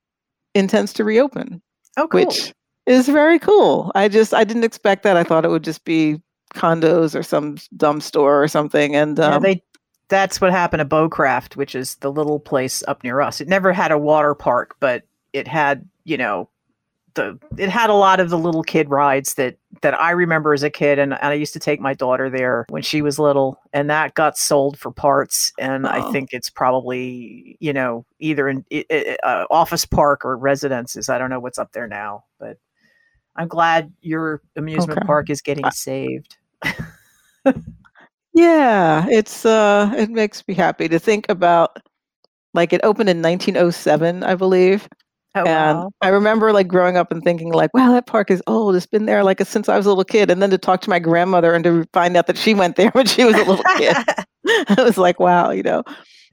[0.54, 1.60] intends to reopen
[1.96, 2.20] Oh, cool.
[2.24, 2.52] which
[2.86, 3.92] is very cool.
[3.94, 5.16] I just I didn't expect that.
[5.16, 6.20] I thought it would just be
[6.54, 8.94] condos or some dumb store or something.
[8.96, 9.62] And Yeah, um, they
[10.08, 13.40] that's what happened to Bowcraft, which is the little place up near us.
[13.40, 16.48] It never had a water park, but it had, you know,
[17.16, 20.62] the it had a lot of the little kid rides that that I remember as
[20.62, 23.58] a kid and, and I used to take my daughter there when she was little
[23.72, 26.12] and that got sold for parts and I Oh.
[26.12, 31.08] think it's probably, you know, either in i- i- uh, office park or residences.
[31.08, 32.56] I don't know what's up there now, but
[33.34, 35.06] I'm glad your amusement Okay.
[35.06, 36.36] park is getting I- saved.
[38.34, 41.78] yeah, it's uh, it makes me happy to think about.
[42.54, 44.88] Like it opened in 1907, I believe,
[45.36, 45.90] Oh, and wow.
[46.00, 48.74] I remember like growing up and thinking like, wow, that park is old.
[48.74, 50.30] It's been there like since I was a little kid.
[50.30, 52.90] And then to talk to my grandmother and to find out that she went there
[52.92, 53.96] when she was a little kid.
[54.46, 55.82] I was like, wow, you know.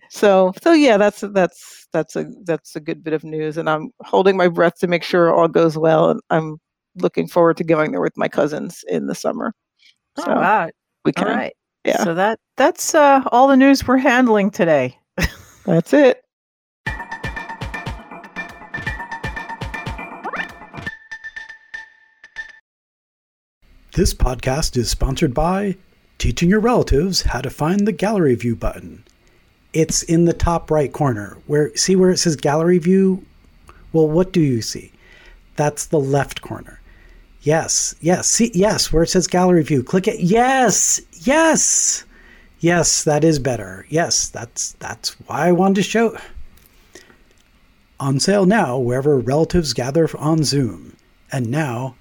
[0.09, 3.89] So so yeah, that's that's that's a that's a good bit of news, and I'm
[4.01, 6.57] holding my breath to make sure all goes well, and I'm
[6.97, 9.53] looking forward to going there with my cousins in the summer.
[10.17, 10.69] Oh, So wow.
[11.03, 11.27] we can.
[11.27, 11.53] right.
[11.83, 12.03] Yeah.
[12.03, 14.97] So that that's uh, all the news we're handling today.
[15.65, 16.22] That's it.
[23.93, 25.75] This podcast is sponsored by
[26.17, 29.03] Teaching Your Relatives How to Find the Gallery View button.
[29.71, 31.37] It's in the top right corner.
[31.45, 33.23] Where see where it says Gallery View?
[33.91, 34.91] Well, what do you see?
[35.57, 36.81] That's the left corner.
[37.43, 39.83] Yes, yes, see yes, where it says Gallery View.
[39.83, 40.19] Click it.
[40.19, 42.03] Yes, yes.
[42.61, 43.85] Yes, that is better.
[43.89, 46.17] Yes, that's that's why I wanted to show
[47.99, 50.97] on sale now wherever relatives gather on Zoom.
[51.31, 51.93] And now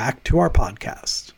[0.00, 1.32] back to our podcast.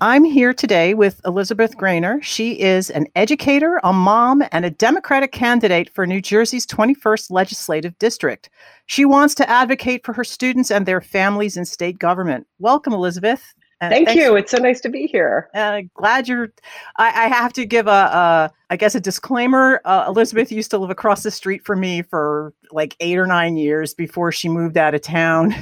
[0.00, 2.22] I'm here today with Elizabeth Graner.
[2.22, 7.98] She is an educator, a mom, and a Democratic candidate for New Jersey's 21st Legislative
[7.98, 8.48] District.
[8.86, 12.46] She wants to advocate for her students and their families in state government.
[12.60, 13.55] Welcome, Elizabeth.
[13.80, 14.36] And Thank thanks you.
[14.36, 15.50] It's so nice to be here.
[15.54, 16.50] Uh, glad you're.
[16.96, 19.82] I, I have to give a, a, I guess, a disclaimer.
[19.84, 23.58] Uh, Elizabeth used to live across the street from me for like eight or nine
[23.58, 25.54] years before she moved out of town,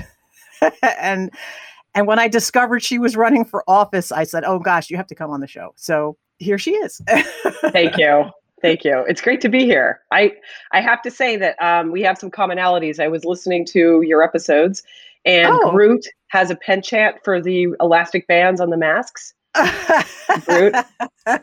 [1.00, 1.32] and
[1.96, 5.08] and when I discovered she was running for office, I said, "Oh gosh, you have
[5.08, 7.00] to come on the show." So here she is.
[7.72, 8.30] Thank you.
[8.62, 9.04] Thank you.
[9.08, 10.02] It's great to be here.
[10.12, 10.34] I
[10.70, 13.00] I have to say that um, we have some commonalities.
[13.00, 14.84] I was listening to your episodes,
[15.24, 15.72] and Oh.
[15.72, 19.32] Groot has a penchant for the elastic bands on the masks.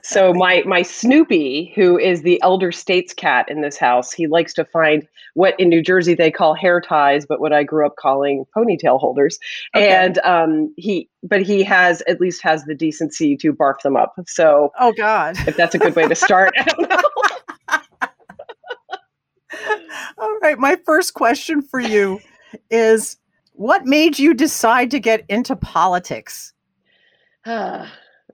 [0.03, 4.53] So my my Snoopy, who is the elder states cat in this house, he likes
[4.53, 7.95] to find what in New Jersey they call hair ties, but what I grew up
[7.95, 9.39] calling ponytail holders.
[9.75, 9.89] Okay.
[9.89, 14.13] And um, he, but he has at least has the decency to barf them up.
[14.27, 15.35] So oh God.
[15.47, 17.01] if that's a good way to start, I don't know.
[20.19, 20.59] All right.
[20.59, 22.19] My first question for you
[22.69, 23.17] is
[23.53, 26.53] what made you decide to get into politics?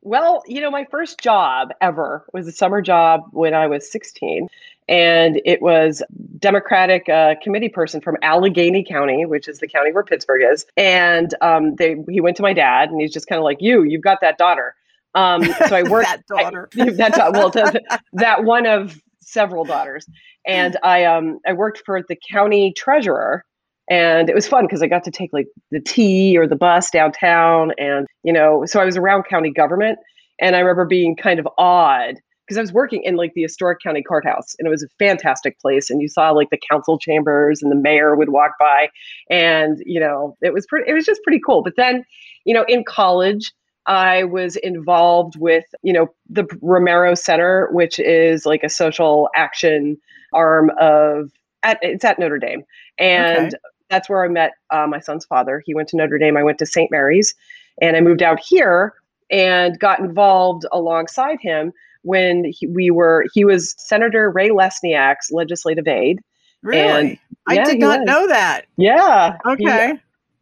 [0.02, 4.48] well, you know, my first job ever was a summer job when I was 16.
[4.90, 6.02] And it was
[6.40, 10.66] Democratic uh, committee person from Allegheny County, which is the county where Pittsburgh is.
[10.78, 13.84] And um, they, he went to my dad, and he's just kind of like, "You,
[13.84, 14.76] you've got that daughter."
[15.14, 16.70] Um, so I worked that daughter.
[16.80, 20.08] I, that well, th- that one of several daughters,
[20.46, 23.44] and I um I worked for the county treasurer,
[23.90, 26.90] and it was fun because I got to take like the T or the bus
[26.90, 30.00] downtown, and you know, so I was around county government,
[30.40, 33.80] and I remember being kind of odd because I was working in like the historic
[33.82, 37.62] county courthouse, and it was a fantastic place, and you saw like the council chambers,
[37.62, 38.90] and the mayor would walk by,
[39.30, 41.64] and you know, it was pretty, it was just pretty cool.
[41.64, 42.06] But then,
[42.46, 43.52] you know, in college.
[43.90, 49.98] I was involved with, you know, the Romero Center, which is like a social action
[50.34, 51.32] arm of
[51.64, 52.64] at it's at Notre Dame,
[53.00, 53.58] and Okay.
[53.90, 55.62] That's where I met uh, my son's father.
[55.66, 56.38] He went to Notre Dame.
[56.38, 56.92] I went to St.
[56.92, 57.34] Mary's,
[57.82, 58.94] and I moved out here
[59.32, 61.72] and got involved alongside him
[62.04, 63.26] when he, we were.
[63.34, 66.20] He was Senator Ray Lesniak's legislative aide,
[66.64, 67.20] Really?
[67.48, 68.08] I Yeah, did not was.
[68.08, 68.62] know that.
[68.78, 69.38] Yeah.
[69.46, 69.94] he- Okay.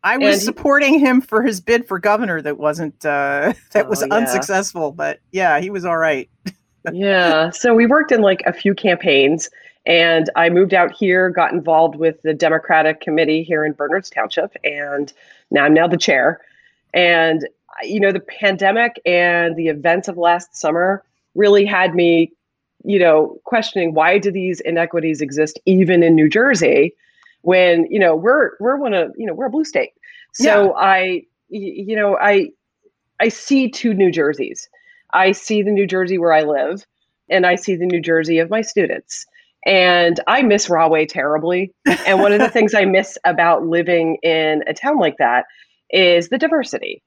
[0.03, 3.89] I and was he- supporting him for his bid for governor that wasn't uh that
[3.89, 4.15] was Oh, yeah.
[4.15, 6.29] unsuccessful, but yeah, he was all right.
[6.93, 7.49] yeah.
[7.49, 9.49] So we worked in like a few campaigns
[9.85, 14.55] and I moved out here, got involved with the Democratic committee here in Bernards Township,
[14.63, 15.11] and
[15.51, 16.41] now I'm now the chair.
[16.93, 17.47] And
[17.83, 21.03] you know, the pandemic and the events of last summer
[21.35, 22.31] really had me,
[22.83, 26.93] you know, questioning why do these inequities exist even in New Jersey
[27.41, 29.91] when, you know, we're we're one of, you know, we're a blue state.
[30.33, 32.49] So I, you know, I
[33.19, 34.67] I see two New Jerseys.
[35.13, 36.85] I see the New Jersey where I live,
[37.29, 39.25] and I see the New Jersey of my students.
[39.65, 41.73] And I miss Rahway terribly.
[42.05, 45.45] And one of the things I miss about living in a town like that
[45.89, 47.01] is the diversity.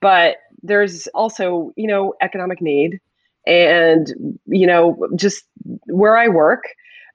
[0.00, 3.00] But there's also, you know, economic need.
[3.46, 5.44] And, you know, just
[5.86, 6.64] where I work,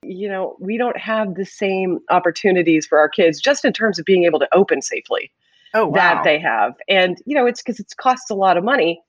[0.02, 4.04] you know, we don't have the same opportunities for our kids just in terms of
[4.04, 5.30] being able to open safely
[5.74, 5.94] Oh wow.
[5.94, 6.74] that they have.
[6.88, 9.02] And, you know, it's because it costs a lot of money.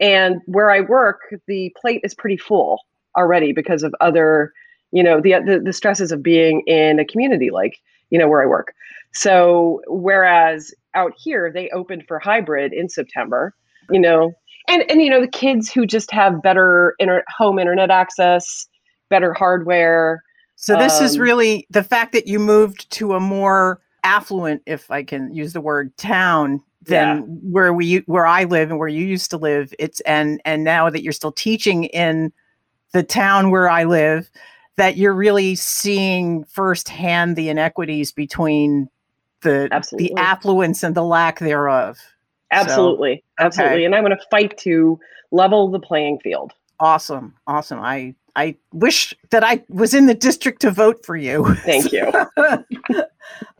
[0.00, 2.80] And where I work, the plate is pretty full
[3.16, 4.52] already because of other,
[4.92, 7.78] you know, the, the, the stresses of being in a community like,
[8.10, 8.74] you know, where I work.
[9.12, 13.54] So, whereas out here, they opened for hybrid in September,
[13.90, 14.32] you know,
[14.68, 18.68] and, and, you know, the kids who just have better inter- home internet access,
[19.08, 20.22] better hardware.
[20.56, 24.90] So this is Um, really the fact that you moved to a more affluent, if
[24.90, 27.22] I can use the word, town than Yeah.
[27.50, 29.72] where we where I live and where you used to live.
[29.78, 32.32] It's and and now that you're still teaching in
[32.92, 34.30] the town where I live,
[34.76, 38.88] that you're really seeing firsthand the inequities between
[39.42, 40.08] the Absolutely.
[40.08, 41.98] the affluence and the lack thereof.
[42.52, 43.22] Absolutely.
[43.38, 43.84] absolutely.
[43.84, 44.98] And I'm going to fight to
[45.30, 46.52] level the playing field.
[46.80, 47.78] Awesome, awesome.
[47.78, 51.54] I I wish that I was in the district to vote for you.
[51.56, 52.10] Thank you.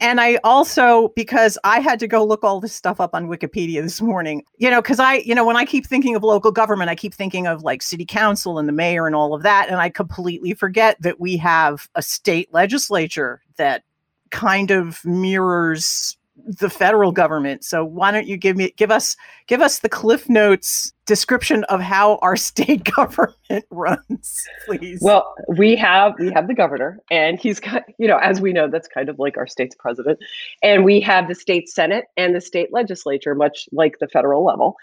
[0.01, 3.83] and I also, because I had to go look all this stuff up on Wikipedia
[3.83, 6.91] this morning, you know, because I, you know, when I keep thinking of local government,
[6.91, 9.69] I keep thinking of like city council and the mayor and all of that.
[9.69, 13.85] And I completely forget that we have a state legislature that
[14.31, 17.65] kind of mirrors the federal government.
[17.65, 21.81] So why don't you give me give us give us the cliff notes description of
[21.81, 25.01] how our state government runs, please.
[25.03, 28.69] Well, we have we have the governor, and he's got you know, as we know,
[28.69, 30.19] that's kind of like our state's president,
[30.63, 34.77] and we have the state senate and the state legislature, much like the federal level.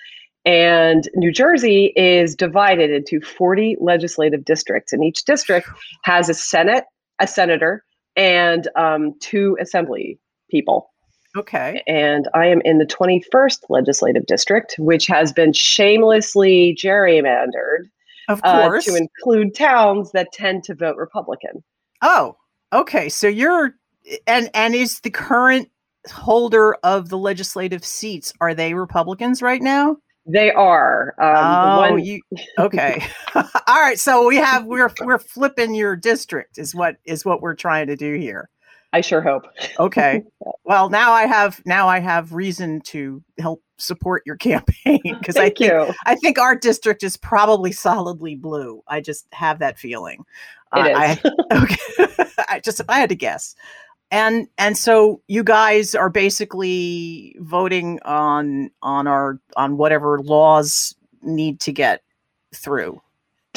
[0.46, 5.68] And New Jersey is divided into 40 legislative districts, and each district
[6.04, 6.86] has a senate,
[7.20, 7.84] a senator,
[8.16, 10.90] and um, two assembly people.
[11.38, 11.84] Okay.
[11.88, 17.86] and I am in the 21st legislative district, which has been shamelessly gerrymandered
[18.28, 18.86] Of uh, course.
[18.86, 21.64] to include towns that tend to vote Republican.
[22.02, 22.36] Oh,
[22.74, 23.10] okay.
[23.10, 23.76] So you're
[24.26, 25.70] and and is the current
[26.12, 29.98] holder of the legislative seats are they Republicans right now?
[30.26, 31.16] They are.
[31.20, 32.22] Um, oh, one, you
[32.60, 33.02] okay?
[33.36, 33.44] All
[33.82, 33.98] right.
[33.98, 37.96] So we have we're we're flipping your district is what is what we're trying to
[37.96, 38.50] do here.
[38.98, 39.46] I sure hope.
[39.80, 40.24] Okay.
[40.64, 45.50] well, now I have now I have reason to help support your campaign because I
[45.50, 45.94] think you.
[46.08, 48.82] I think our district is probably solidly blue.
[48.88, 50.26] I just have that feeling.
[50.76, 51.20] It Uh, is.
[51.52, 52.26] I, okay.
[52.50, 53.56] I just I had to guess.
[54.10, 61.60] And and so you guys are basically voting on on our on whatever laws need
[61.60, 62.02] to get
[62.56, 63.00] through.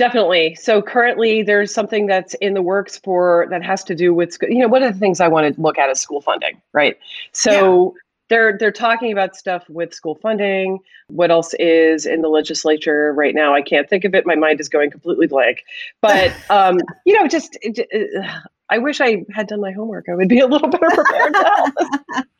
[0.00, 0.54] Definitely.
[0.54, 4.60] So currently, there's something that's in the works for that has to do with you
[4.60, 6.98] know one of the things I want to look at is school funding, right?
[7.32, 7.94] So
[8.30, 10.78] they're they're talking about stuff with school funding.
[11.08, 13.54] What else is in the legislature right now?
[13.54, 14.24] I can't think of it.
[14.24, 15.64] My mind is going completely blank.
[16.00, 18.26] But um, you know, just it- it-
[18.70, 20.08] I wish I had done my homework.
[20.08, 22.22] I would be a little better prepared now.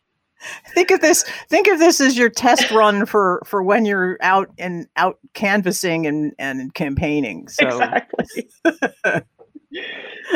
[0.75, 4.49] Think of this think of this as your test run for for when you're out
[4.59, 7.49] and out canvassing and and campaigning.
[7.49, 8.49] So exactly.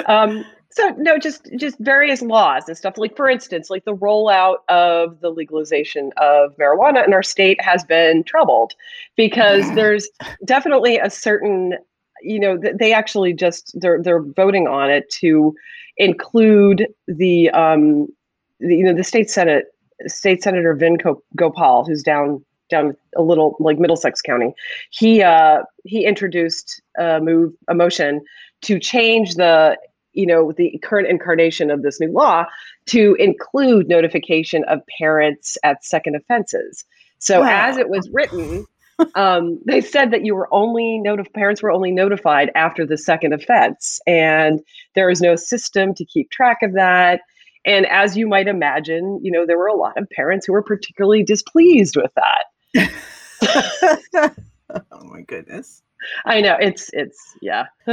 [0.07, 2.99] um, so no, just just various laws and stuff.
[2.99, 7.85] Like for instance, like the rollout of the legalization of marijuana in our state has
[7.85, 8.75] been troubled
[9.17, 10.09] because there's
[10.45, 11.75] definitely a certain,
[12.23, 15.55] you know, they actually just they're they're voting on it to
[15.97, 18.09] include the um,
[18.59, 19.67] the, you know, the state senate,
[20.07, 20.99] state senator Vin
[21.37, 24.53] Gopal, who's down down a little like Middlesex County.
[24.91, 28.21] He uh, he introduced a move a motion
[28.63, 29.77] to change the
[30.13, 32.45] you know the current incarnation of this new law
[32.87, 36.85] to include notification of parents at second offenses.
[37.19, 37.69] So Wow.
[37.69, 38.67] as it was written.
[39.17, 43.33] um, they said that you were only notif- parents were only notified after the second
[43.33, 44.61] offense, and
[44.95, 47.21] there is no system to keep track of that.
[47.65, 50.63] And as you might imagine, you know, there were a lot of parents who were
[50.63, 52.45] particularly displeased with that.
[54.93, 55.83] oh my goodness.
[56.27, 57.67] I know it's it's yeah.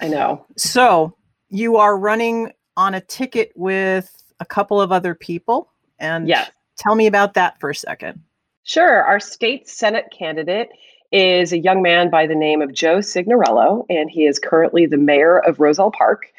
[0.00, 0.46] I know.
[0.56, 1.16] So
[1.48, 6.50] you are running on a ticket with a couple of other people, and yes.
[6.78, 8.22] tell me about that for a second.
[8.62, 9.02] Sure.
[9.02, 10.68] Our state senate candidate
[11.12, 14.96] is a young man by the name of Joe Signorello, and he is currently the
[14.96, 16.32] mayor of Roselle Park.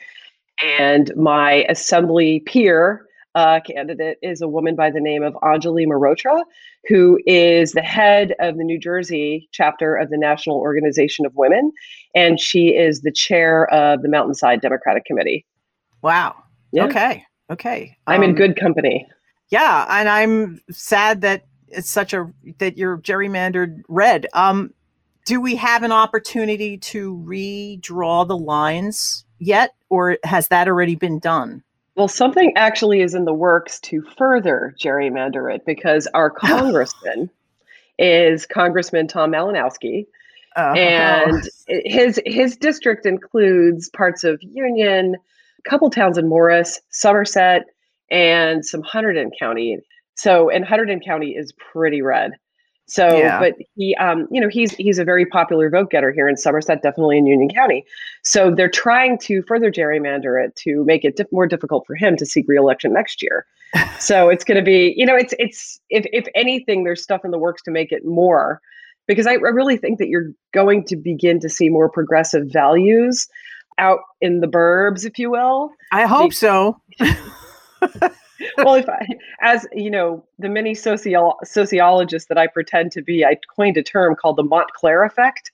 [0.63, 3.05] And my assembly peer
[3.35, 6.43] uh, candidate is a woman by the name of Anjali Mehrotra,
[6.87, 11.71] who is the head of the New Jersey chapter of the National Organization of Women,
[12.13, 15.45] and she is the chair of the Mountainside Democratic Committee.
[16.01, 16.35] Wow.
[16.71, 16.85] Yeah.
[16.85, 17.23] Okay.
[17.49, 17.97] Okay.
[18.07, 19.07] I'm in um, good company.
[19.49, 24.27] Yeah, and I'm sad that it's such a that you're gerrymandered red.
[24.33, 24.73] Um,
[25.25, 31.19] do we have an opportunity to redraw the lines yet, or has that already been
[31.19, 31.63] done?
[31.95, 37.29] Well, something actually is in the works to further gerrymander it because our congressman
[37.99, 40.05] is Congressman Tom Malinowski.
[40.55, 45.15] Uh, and his his district includes parts of Union,
[45.65, 47.65] a couple towns in Morris, Somerset,
[48.09, 49.79] and some Hunterdon County.
[50.15, 52.33] So, and Hunterdon County is pretty red.
[52.91, 53.39] So, yeah.
[53.39, 56.83] but he, um, you know, he's he's a very popular vote getter here in Somerset,
[56.83, 57.85] definitely in Union County.
[58.21, 62.25] So they're trying to further gerrymander it to make it more difficult for him to
[62.25, 63.45] seek reelection next year.
[63.99, 67.31] so it's going to be, you know, it's it's if if anything, there's stuff in
[67.31, 68.59] the works to make it more,
[69.07, 73.25] because I, I really think that you're going to begin to see more progressive values
[73.77, 75.71] out in the burbs, if you will.
[75.93, 76.81] I hope so.
[78.57, 79.07] well, if I,
[79.41, 83.83] as you know, the many socio- sociologists that I pretend to be, I coined a
[83.83, 85.51] term called the Montclair effect,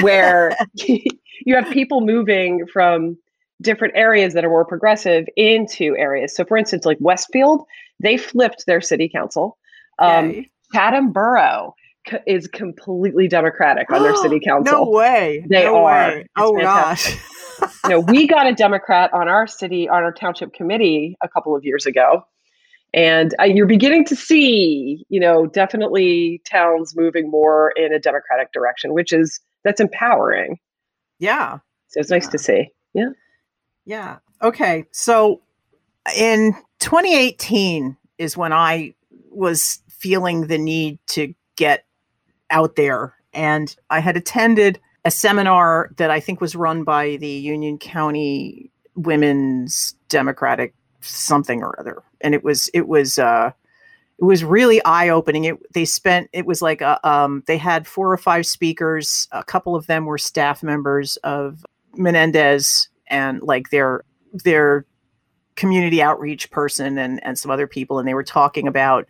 [0.00, 3.16] where you have people moving from
[3.62, 6.34] different areas that are more progressive into areas.
[6.34, 7.64] So, for instance, like Westfield,
[8.00, 9.58] they flipped their city council.
[9.98, 11.74] Um, Chatham Borough
[12.26, 14.84] is completely Democratic on their city council.
[14.84, 15.44] No way.
[15.48, 16.08] They no are.
[16.08, 16.26] Way.
[16.36, 17.14] Oh fantastic.
[17.14, 17.30] gosh
[17.84, 21.54] you know, we got a Democrat on our city, on our township committee a couple
[21.54, 22.24] of years ago.
[22.92, 28.52] And uh, you're beginning to see, you know, definitely towns moving more in a Democratic
[28.52, 30.58] direction, which is that's empowering.
[31.18, 31.58] Yeah.
[31.88, 32.68] So it's nice to see.
[32.92, 33.10] Yeah.
[33.84, 34.18] Yeah.
[34.42, 34.84] Okay.
[34.92, 35.42] So
[36.16, 38.94] in 2018 is when I
[39.30, 41.84] was feeling the need to get
[42.50, 43.14] out there.
[43.32, 48.70] And I had attended a seminar that I think was run by the Union County
[48.96, 53.50] Women's Democratic something or other, and it was it was uh,
[54.18, 55.44] it was really eye opening.
[55.44, 59.28] It they spent it was like a, um, they had four or five speakers.
[59.32, 61.64] A couple of them were staff members of
[61.96, 64.86] Menendez and like their their
[65.56, 69.06] community outreach person and and some other people, and they were talking about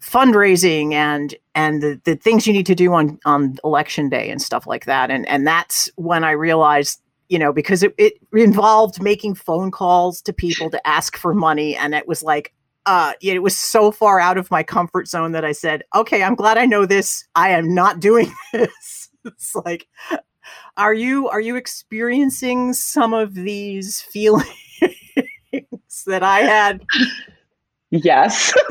[0.00, 4.42] fundraising and and the, the things you need to do on on election day and
[4.42, 5.10] stuff like that.
[5.10, 10.22] And and that's when i realized you know because it, it involved making phone calls
[10.22, 11.76] to people to ask for money.
[11.76, 12.52] And it was like
[12.84, 16.34] uh it was so far out of my comfort zone that i said okay i'm
[16.34, 17.24] glad i know this.
[17.34, 19.08] I am not doing this.
[19.24, 19.88] It's like
[20.76, 24.46] are you are you experiencing some of these feelings
[26.06, 26.84] that i had
[27.90, 28.52] Yes.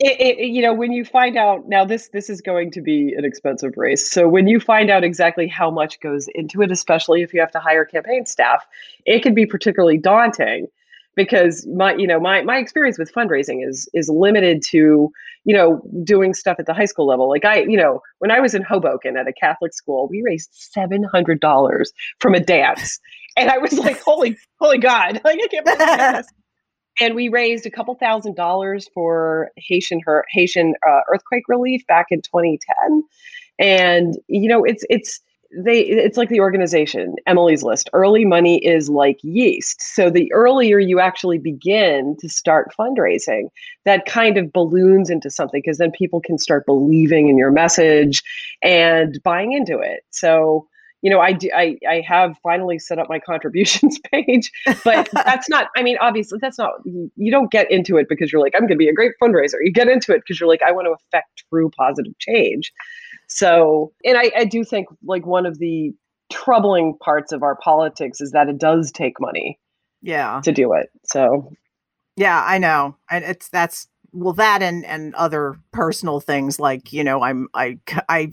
[0.00, 3.14] it, it, you know, when you find out now, this this is going to be
[3.16, 4.10] an expensive race.
[4.10, 7.50] So when you find out exactly how much goes into it, especially if you have
[7.52, 8.64] to hire campaign staff,
[9.06, 10.68] it can be particularly daunting
[11.16, 15.10] because my you know my my experience with fundraising is is limited to
[15.44, 17.28] you know doing stuff at the high school level.
[17.28, 20.50] Like i you know when i was in hoboken at a catholic school we raised
[20.76, 21.86] $700
[22.20, 23.00] from a dance.
[23.36, 25.20] And i was like holy holy god.
[25.24, 26.26] Like i can't believe this
[27.00, 32.06] and we raised a couple thousand dollars for Haitian her Haitian uh, earthquake relief back
[32.10, 33.02] in 2010.
[33.58, 35.20] And you know, it's it's
[35.50, 37.88] they it's like the organization emily's list.
[37.92, 39.80] Early money is like yeast.
[39.80, 43.48] So the earlier you actually begin to start fundraising
[43.84, 48.22] that kind of balloons into something because then people can start believing in your message
[48.62, 50.00] and buying into it.
[50.10, 50.68] So
[51.02, 54.50] you know, I do, I, I have finally set up my contributions page,
[54.84, 58.42] but that's not, I mean, obviously that's not, you don't get into it because you're
[58.42, 59.54] like, I'm going to be a great fundraiser.
[59.62, 62.72] You get into it because you're like, I want to affect true positive change.
[63.28, 65.92] So, and I, I do think like one of the
[66.32, 69.58] troubling parts of our politics is that it does take money.
[70.02, 70.40] Yeah.
[70.44, 70.90] To do it.
[71.04, 71.52] So,
[72.16, 72.96] yeah, I know.
[73.10, 77.78] And it's, that's, well that and and other personal things like you know i'm i
[78.08, 78.32] i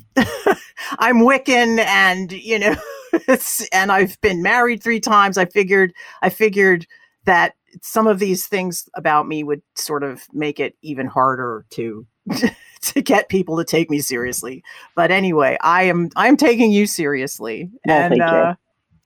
[0.99, 2.75] i'm wiccan and you know
[3.71, 5.37] and I've been married three times.
[5.37, 6.85] I figured I figured
[7.25, 12.05] that some of these things about me would sort of make it even harder to
[12.81, 14.63] to get people to take me seriously.
[14.95, 17.69] But anyway, I am I'm taking you seriously.
[17.85, 18.55] Well, and uh,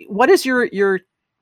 [0.08, 1.02] what is your your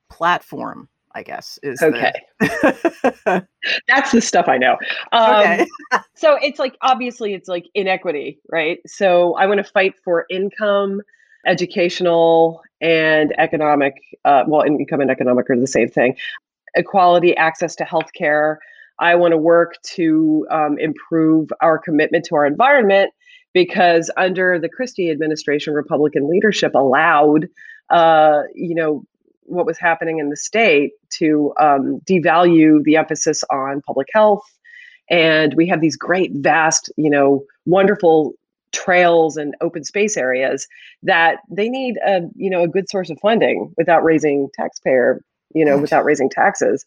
[0.10, 0.90] platform?
[1.18, 2.13] I guess is okay.
[2.39, 3.47] The...
[3.88, 4.78] That's the stuff I know.
[5.11, 5.65] Um, okay.
[6.13, 8.78] so it's like obviously it's like inequity, right?
[8.86, 11.01] So I want to fight for income,
[11.47, 13.95] educational, and economic.
[14.26, 16.15] Uh, well, income and economic are the same thing.
[16.76, 18.57] Equality, access to healthcare.
[18.99, 23.11] I want to work to um, improve our commitment to our environment
[23.55, 27.49] because under the Christie administration, Republican leadership allowed,
[27.89, 29.03] uh, you know,
[29.48, 34.43] what was happening in the state to um, devalue the emphasis on public health.
[35.10, 38.34] And we have these great, vast, you know, wonderful
[38.74, 40.68] trails and open space areas
[41.04, 45.22] that they need a, you know, a good source of funding without raising taxpayer,
[45.56, 46.86] you know, without raising taxes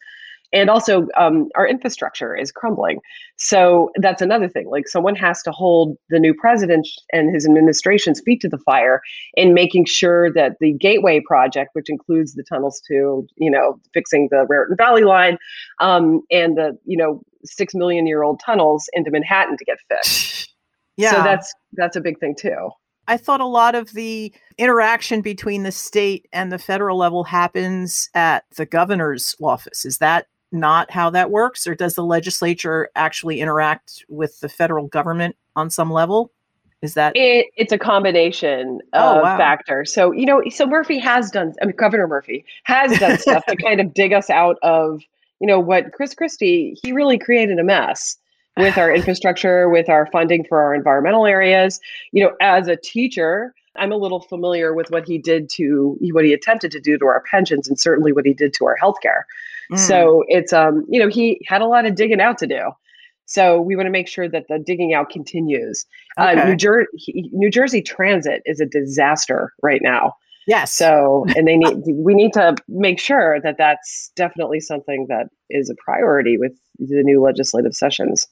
[0.53, 2.98] and also um, our infrastructure is crumbling.
[3.36, 8.20] So that's another thing like someone has to hold the new president and his administration's
[8.20, 9.01] feet to the fire
[9.34, 14.28] in making sure that the gateway project which includes the tunnels to you know fixing
[14.30, 15.38] the raritan valley line
[15.80, 20.28] um, and the you know six million year old tunnels into manhattan to get fixed.
[20.96, 21.12] Yeah.
[21.12, 22.68] So that's that's a big thing too.
[23.09, 28.11] I thought a lot of the interaction between the state and the federal level happens
[28.14, 29.86] at the governor's office.
[29.86, 34.86] Is that not how that works, or does the legislature actually interact with the federal
[34.86, 36.32] government on some level?
[36.82, 39.36] Is that it, it's a combination oh, of wow.
[39.36, 39.92] factors.
[39.92, 41.53] So you know, so Murphy has done.
[41.61, 45.03] I mean, Governor Murphy has done stuff to kind of dig us out of
[45.40, 46.76] you know what Chris Christie.
[46.82, 48.16] He really created a mess
[48.57, 51.80] with our infrastructure, with our funding for our environmental areas.
[52.12, 56.24] You know, as a teacher, I'm a little familiar with what he did to what
[56.24, 59.24] he attempted to do to our pensions, and certainly what he did to our healthcare.
[59.70, 59.78] Mm.
[59.78, 62.70] So it's um, you know, he had a lot of digging out to do.
[63.26, 65.86] So we want to make sure that the digging out continues.
[66.18, 66.40] Uh, okay.
[66.40, 70.14] Uh, New, Jer- New Jersey Transit is a disaster right now.
[70.48, 70.72] Yes.
[70.72, 75.70] So, and they need we need to make sure that that's definitely something that is
[75.70, 78.26] a priority with the new legislative sessions.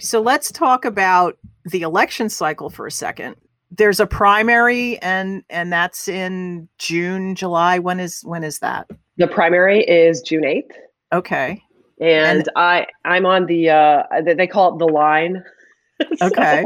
[0.00, 3.36] So let's talk about the election cycle for a second.
[3.70, 7.80] There's a primary and and that's in June, July.
[7.80, 8.88] When is when is that?
[9.16, 10.72] The primary is June 8th.
[11.12, 11.62] Okay.
[12.00, 15.44] And, and I I'm on the uh they call it the line.
[16.16, 16.64] so, okay.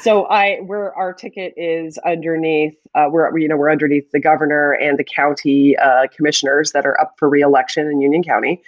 [0.00, 4.72] So I where our ticket is underneath uh we're you know we're underneath the governor
[4.72, 8.62] and the county uh commissioners that are up for reelection in Union County.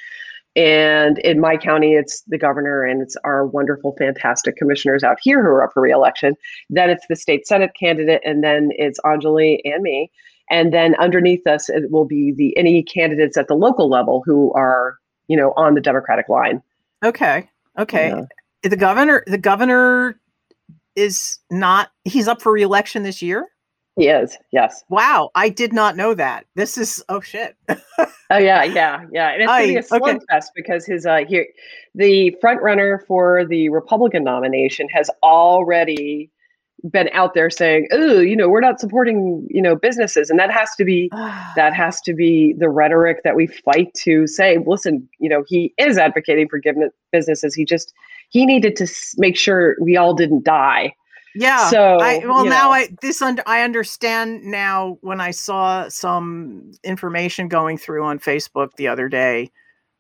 [0.57, 5.43] And in my county, it's the governor and it's our wonderful, fantastic commissioners out here
[5.43, 6.35] who are up for reelection.
[6.71, 10.11] Then it's the state senate candidate, and then it's Anjali and me.
[10.51, 14.53] And then underneath us, it will be the any candidates at the local level who
[14.55, 16.63] are, you know, on the Democratic line.
[17.05, 17.49] Okay.
[17.79, 18.09] Okay.
[18.09, 18.69] Yeah.
[18.69, 20.21] The governor, the governor
[20.95, 21.91] is not.
[22.05, 23.49] He's up for reelection this year.
[23.97, 24.37] He is.
[24.53, 24.85] Yes.
[24.91, 26.45] Wow, I did not know that.
[26.55, 27.57] This is oh shit.
[27.69, 27.79] oh
[28.31, 29.31] yeah, yeah, yeah.
[29.31, 30.51] And it's gonna be a slugfest okay.
[30.55, 31.47] because his uh here
[31.95, 36.31] the front runner for the Republican nomination has already
[36.91, 40.51] been out there saying, "Oh, you know, we're not supporting, you know, businesses," and that
[40.51, 41.09] has to be
[41.57, 44.59] that has to be the rhetoric that we fight to say.
[44.67, 47.55] Listen, you know, he is advocating for giving businesses.
[47.55, 47.93] He just
[48.29, 50.95] he needed to make sure we all didn't die.
[51.35, 51.69] Yeah.
[51.69, 52.71] So I, well, now know.
[52.71, 58.71] I this under I understand now when I saw some information going through on Facebook
[58.77, 59.51] the other day,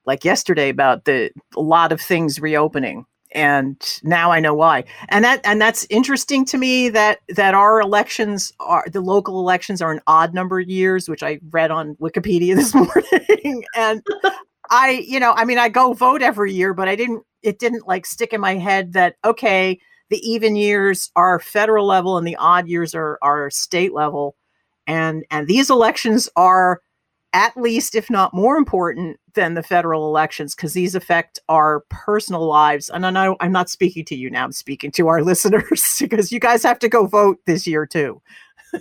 [0.06, 3.04] like yesterday, about the a lot of things reopening
[3.36, 4.84] and now I know why.
[5.10, 9.82] And that and that's interesting to me that that our elections are the local elections
[9.82, 13.62] are an odd number of years, which I read on Wikipedia this morning.
[13.76, 14.02] and
[14.70, 17.22] I, you know, I mean, I go vote every year, but I didn't.
[17.42, 19.78] It didn't like stick in my head that okay,
[20.08, 24.34] the even years are federal level and the odd years are are state level,
[24.86, 26.80] and and these elections are
[27.36, 32.46] at least, if not more important than the federal elections, because these affect our personal
[32.46, 32.88] lives.
[32.88, 36.32] And I know I'm not speaking to you now, I'm speaking to our listeners because
[36.32, 38.22] you guys have to go vote this year too.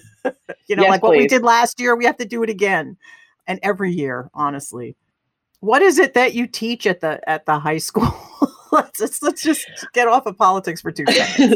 [0.67, 1.07] you know, yes, like please.
[1.07, 2.95] what we did last year, we have to do it again.
[3.45, 4.95] And every year, honestly.
[5.59, 8.15] What is it that you teach at the at the high school?
[8.71, 11.55] let's, let's just get off of politics for two seconds.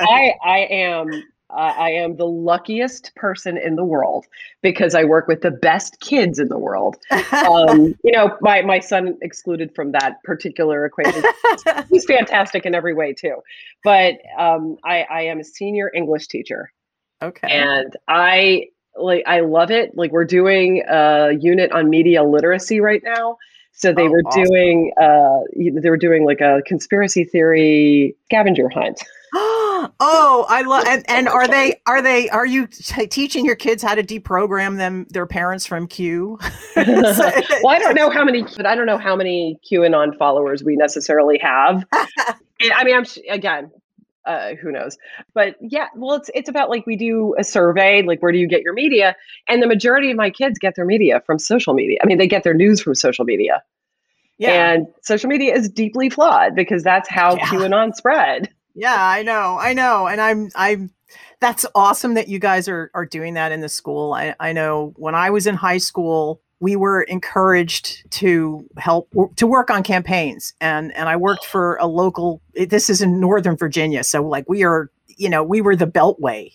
[0.00, 1.10] I I am
[1.54, 4.26] I am the luckiest person in the world
[4.62, 6.96] because I work with the best kids in the world.
[7.40, 11.22] Um, you know, my my son excluded from that particular equation.
[11.90, 13.36] He's fantastic in every way too,
[13.82, 16.70] but um, I, I am a senior English teacher.
[17.22, 19.96] Okay, and I like I love it.
[19.96, 23.38] Like we're doing a unit on media literacy right now.
[23.72, 24.44] So they Oh, were awesome.
[24.44, 25.40] doing uh
[25.80, 29.02] they were doing like a conspiracy theory scavenger hunt.
[30.00, 33.82] oh, I love and, and are they are they are you t- teaching your kids
[33.82, 36.38] how to deprogram them their parents from Q?
[36.76, 40.76] well, I don't know how many, but I don't know how many QAnon followers we
[40.76, 41.84] necessarily have.
[42.62, 43.70] And, I mean, I'm again,
[44.26, 44.98] uh, who knows?
[45.32, 48.46] But yeah, well, it's it's about like we do a survey, like where do you
[48.46, 49.16] get your media?
[49.48, 51.98] And the majority of my kids get their media from social media.
[52.02, 53.62] I mean, they get their news from social media,
[54.36, 54.72] yeah.
[54.72, 57.46] and social media is deeply flawed because that's how Yeah.
[57.46, 58.50] QAnon spread.
[58.80, 60.90] Yeah, I know, I know, and I'm, I'm.
[61.38, 64.14] That's awesome that you guys are are doing that in the school.
[64.14, 69.46] I, I know when I was in high school, we were encouraged to help to
[69.46, 72.40] work on campaigns, and and I worked for a local.
[72.56, 75.86] Eh, this is in Northern Virginia, so like we are, you know, we were the
[75.86, 76.50] Beltway.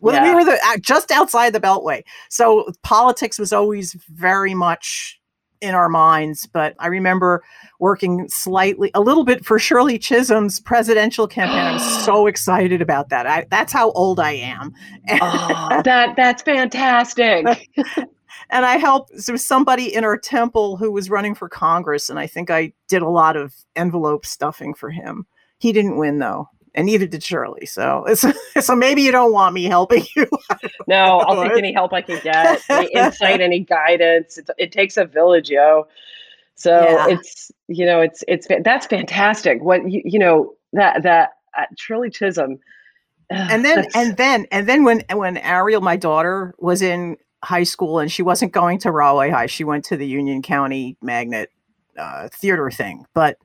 [0.00, 5.20] well, we were the just outside the Beltway, so politics was always very much
[5.62, 6.46] in our minds.
[6.46, 7.42] But I remember
[7.78, 11.58] working slightly a little bit for Shirley Chisholm's presidential campaign.
[11.58, 13.26] I was so excited about that.
[13.26, 14.74] I, that's how old I am.
[15.20, 17.70] Oh, that that's fantastic.
[18.50, 22.18] and I helped there was somebody in our temple who was running for Congress, and
[22.18, 25.26] I think I did a lot of envelope stuffing for him.
[25.58, 27.66] He didn't win though, and neither did Shirley.
[27.66, 28.24] So it's,
[28.60, 30.26] so maybe you don't want me helping you.
[30.88, 34.38] No, I'll take any help I can get, any insight, any guidance.
[34.38, 35.86] It, it takes a village, yo.
[36.54, 37.08] So Yeah.
[37.08, 39.62] it's you know it's it's that's fantastic.
[39.62, 42.58] What you, you know that that uh, Shirley Chisholm,
[43.30, 47.98] and then and then and then when when Ariel, my daughter, was in high school
[47.98, 51.50] and she wasn't going to Rahway High, she went to the Union County Magnet
[51.96, 53.06] uh, theater thing.
[53.14, 53.38] But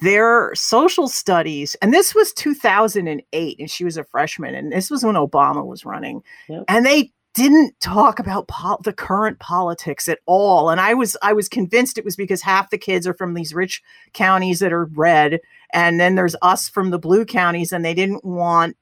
[0.00, 5.04] their social studies, and this was 2008, and she was a freshman, and this was
[5.04, 6.64] when Obama was running, Yep.
[6.68, 11.34] and they didn't talk about pol- the current politics at all and i was i
[11.34, 13.82] was convinced it was because half the kids are from these rich
[14.14, 15.38] counties that are red
[15.74, 18.74] and then there's us from the blue counties and they didn't want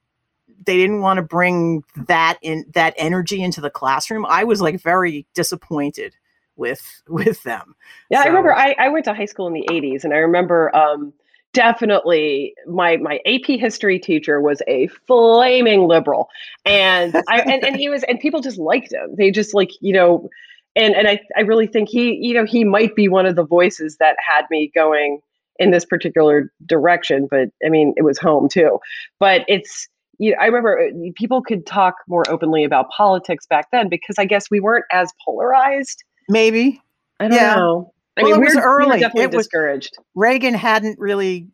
[0.65, 4.81] they didn't want to bring that in that energy into the classroom i was like
[4.81, 6.15] very disappointed
[6.57, 7.75] with with them
[8.11, 10.75] yeah, I remember I, I went to high school in the '80s, and I remember
[10.77, 11.13] um,
[11.53, 16.29] definitely my my AP history teacher was a flaming liberal,
[16.65, 19.15] and I and, and he was and people just liked him.
[19.17, 20.29] They just like you know,
[20.77, 23.45] and and I I really think he you know he might be one of the
[23.45, 25.21] voices that had me going
[25.59, 27.27] in this particular direction.
[27.31, 28.79] But I mean, it was home too.
[29.19, 29.89] But it's
[30.19, 34.19] you know, I remember uh, people could talk more openly about politics back then because
[34.19, 36.05] I guess we weren't as polarized.
[36.29, 36.81] Maybe
[37.21, 37.55] I don't Yeah.
[37.57, 37.93] know.
[38.17, 39.01] I Well, mean, it was we early.
[39.01, 39.97] definitely It was- discouraged.
[40.15, 41.49] reagan hadn't really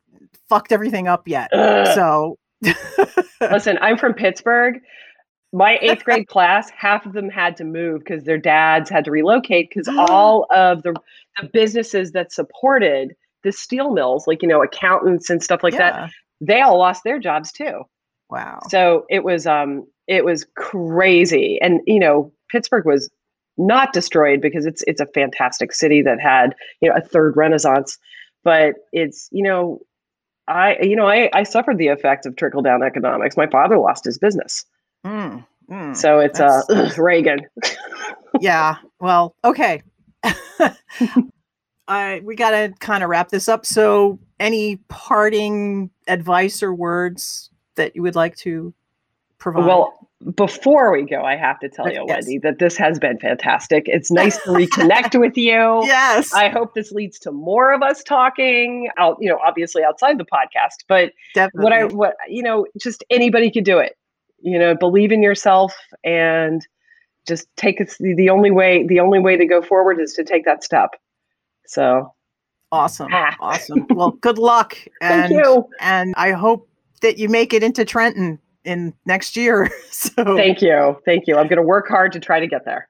[0.49, 1.87] fucked everything up yet Ugh.
[1.95, 2.39] so
[3.41, 4.81] Listen, I'm from Pittsburgh.
[5.53, 9.11] My eighth grade class, half of them had to move because their dads had to
[9.11, 10.95] relocate because all of the,
[11.41, 16.11] the businesses that supported the steel mills, like, you know, accountants and stuff like that,
[16.43, 17.83] they all lost their jobs too.
[18.29, 21.59] wow So it was um it was crazy.
[21.63, 23.09] And you know, Pittsburgh was
[23.59, 27.99] not destroyed because it's it's a fantastic city that had, you know, a third renaissance.
[28.43, 29.81] But it's, you know,
[30.49, 33.37] I you know, I, I suffered the effects of trickle down economics.
[33.37, 34.65] My father lost his business.
[35.07, 35.97] Mm, mm.
[35.97, 37.41] So it's uh ugh, Reagan.
[38.41, 39.83] yeah well okay
[41.89, 47.51] I, we got to kind of wrap this up so any parting advice or words
[47.75, 48.73] that you would like to
[49.39, 52.25] provide Well, before we go, I have to tell you, Yes.
[52.27, 53.85] Wendy, that this has been fantastic.
[53.87, 55.83] It's nice to reconnect with you.
[55.87, 60.19] yes I hope this leads to more of us talking out, you know, obviously outside
[60.19, 63.97] the podcast, but definitely what I what you know, just anybody could do it.
[64.43, 66.67] You know, believe in yourself and
[67.27, 70.45] just take it the only way the only way to go forward is to take
[70.45, 70.91] that step.
[71.67, 72.13] So,
[72.73, 73.35] awesome Ah.
[73.41, 75.67] awesome well good luck and thank you.
[75.81, 76.69] and i hope
[77.01, 80.97] that you make it into trenton in next year so Thank you.
[81.05, 81.37] Thank you.
[81.37, 82.89] I'm going to work hard to try to get there.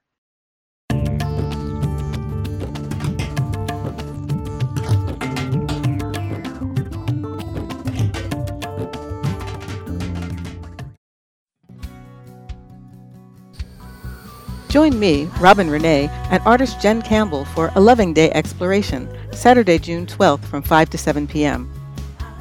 [14.70, 20.06] Join me, Robin Renee, and artist Jen Campbell for a Loving Day exploration, Saturday, June
[20.06, 21.68] 12th from 5 to 7 p.m.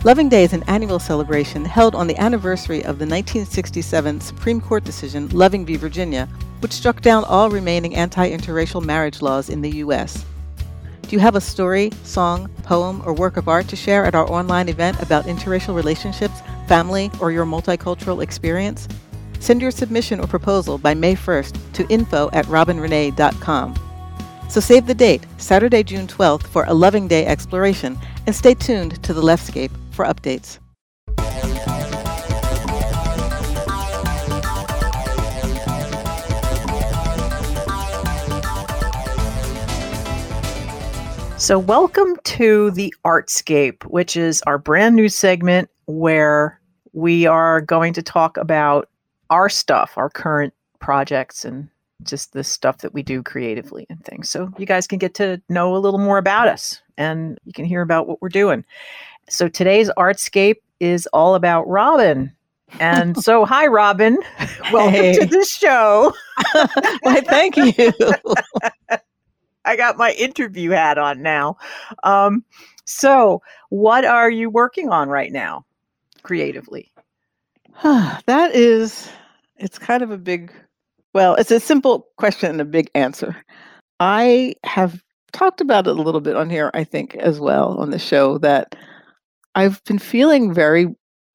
[0.05, 4.85] Loving Day is an annual celebration held on the anniversary of the 1967 Supreme Court
[4.85, 5.75] decision Loving v.
[5.75, 6.25] Virginia,
[6.61, 10.23] which struck down all remaining anti interracial marriage laws in the U.S.
[11.01, 14.25] Do you have a story, song, poem, or work of art to share at our
[14.31, 16.39] online event about interracial relationships,
[16.69, 18.87] family, or your multicultural experience?
[19.41, 23.75] Send your submission or proposal by May 1st to info at robinrenee.com.
[24.47, 29.03] So save the date, Saturday, June 12th, for a Loving Day exploration, and stay tuned
[29.03, 30.59] to the Leftscape for updates.
[41.37, 46.61] So, welcome to the Artscape, which is our brand new segment where
[46.93, 48.89] we are going to talk about
[49.29, 51.67] our stuff, our current projects, and
[52.03, 54.29] just the stuff that we do creatively and things.
[54.29, 57.65] So, you guys can get to know a little more about us and you can
[57.65, 58.63] hear about what we're doing.
[59.29, 62.31] So, today's Artscape is all about Robin.
[62.79, 64.17] And so, hi, Robin.
[64.71, 65.13] Welcome Hey.
[65.13, 66.13] to the show.
[67.01, 67.71] Why, thank you.
[69.65, 71.57] I got my interview hat on now.
[72.03, 72.43] Um,
[72.85, 75.63] so, what are you working on right now,
[76.23, 76.91] creatively?
[77.83, 79.09] that is,
[79.57, 80.51] it's kind of a big,
[81.13, 83.35] well, it's a simple question and a big answer.
[83.99, 85.03] I have
[85.33, 88.39] talked about it a little bit on here, I think, as well on the show,
[88.39, 88.75] that
[89.55, 90.87] I've been feeling very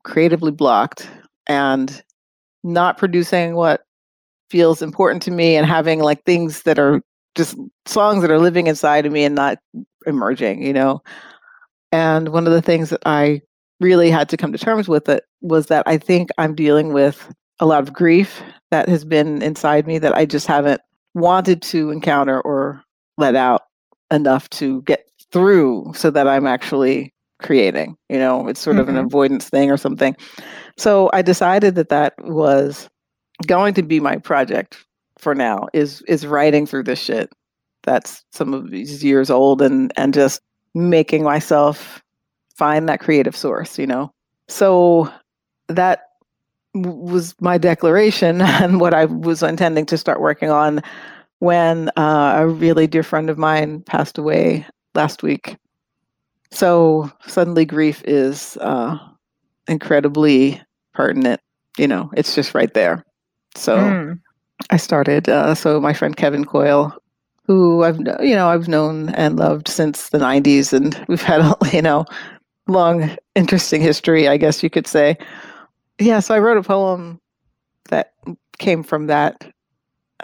[0.04, 1.08] creatively blocked
[1.46, 2.02] and
[2.62, 3.82] not producing what
[4.50, 7.02] feels important to me and having like things that are
[7.34, 7.56] just
[7.86, 9.58] songs that are living inside of me and not
[10.06, 11.02] emerging, you know.
[11.92, 13.40] And one of the things that I
[13.80, 17.32] really had to come to terms with it was that I think I'm dealing with
[17.60, 20.80] a lot of grief that has been inside me that I just haven't
[21.14, 22.82] wanted to encounter or
[23.16, 23.62] let out
[24.10, 27.13] enough to get through so that I'm actually
[27.45, 27.97] creating.
[28.09, 29.07] You know, it's sort of an Mhm.
[29.07, 30.16] avoidance thing or something.
[30.76, 32.88] So I decided that that was
[33.47, 34.84] going to be my project
[35.18, 37.30] for now is is writing through this shit
[37.84, 40.40] that's some of these years old and and just
[40.74, 42.03] making myself
[42.57, 44.11] find that creative source you know
[44.49, 45.11] so
[45.68, 46.01] that
[46.74, 50.80] was my declaration and what i was intending to start working on
[51.40, 55.57] when uh, a really dear friend of mine passed away last week
[56.51, 58.97] so suddenly grief is uh,
[59.68, 60.61] incredibly
[60.92, 61.40] pertinent
[61.78, 63.05] you know it's just right there
[63.57, 64.20] so Mm,
[64.70, 65.28] I started.
[65.28, 66.92] Uh, so my friend Kevin Coyle,
[67.47, 71.57] who I've you know I've known and loved since the '90s, and we've had a
[71.72, 72.05] you know
[72.66, 75.16] long, interesting history, I guess you could say.
[75.99, 77.20] Yeah, so I wrote a poem
[77.90, 78.14] that
[78.59, 79.53] came from that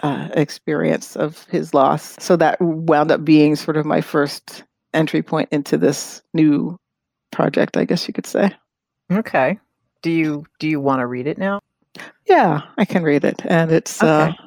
[0.01, 2.15] uh, experience of his loss.
[2.19, 4.63] So that wound up being sort of my first
[4.93, 6.77] entry point into this new
[7.31, 8.51] project, I guess you could say.
[9.11, 9.57] okay.
[10.01, 11.59] Do you do you want to read it now?
[12.27, 14.37] Yeah, I can read it, and it's uh, Okay.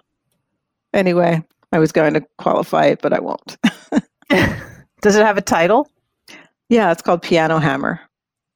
[0.92, 1.42] anyway.
[1.72, 3.56] I was going to qualify it, but I won't.
[5.02, 5.88] Does it have a title?
[6.68, 8.00] Yeah, it's called Piano Hammer.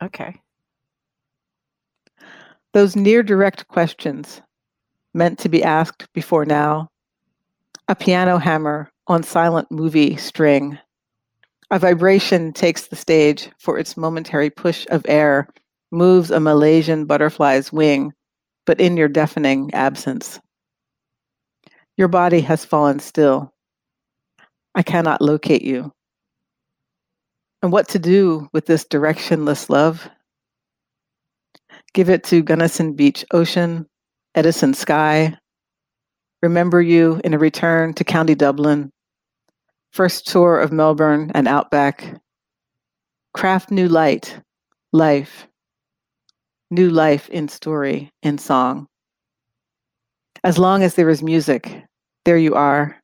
[0.02, 0.40] Okay.
[2.74, 4.40] Those near direct questions
[5.14, 6.88] meant to be asked before now.
[7.88, 10.78] A piano hammer on silent movie string.
[11.70, 15.48] A vibration takes the stage for its momentary push of air,
[15.90, 18.14] moves a Malaysian butterfly's wing,
[18.64, 20.40] but in your deafening absence.
[21.98, 23.52] Your body has fallen still.
[24.74, 25.92] I cannot locate you.
[27.62, 30.08] And what to do with this directionless love?
[31.92, 33.86] Give it to Gunnison Beach Ocean,
[34.34, 35.36] Edison Sky.
[36.40, 38.90] Remember you in a return to County Dublin.
[39.92, 42.20] First tour of Melbourne and Outback.
[43.34, 44.40] Craft new light,
[44.92, 45.46] life.
[46.70, 48.86] New life in story, in song.
[50.44, 51.84] As long as there is music,
[52.24, 52.96] there you are.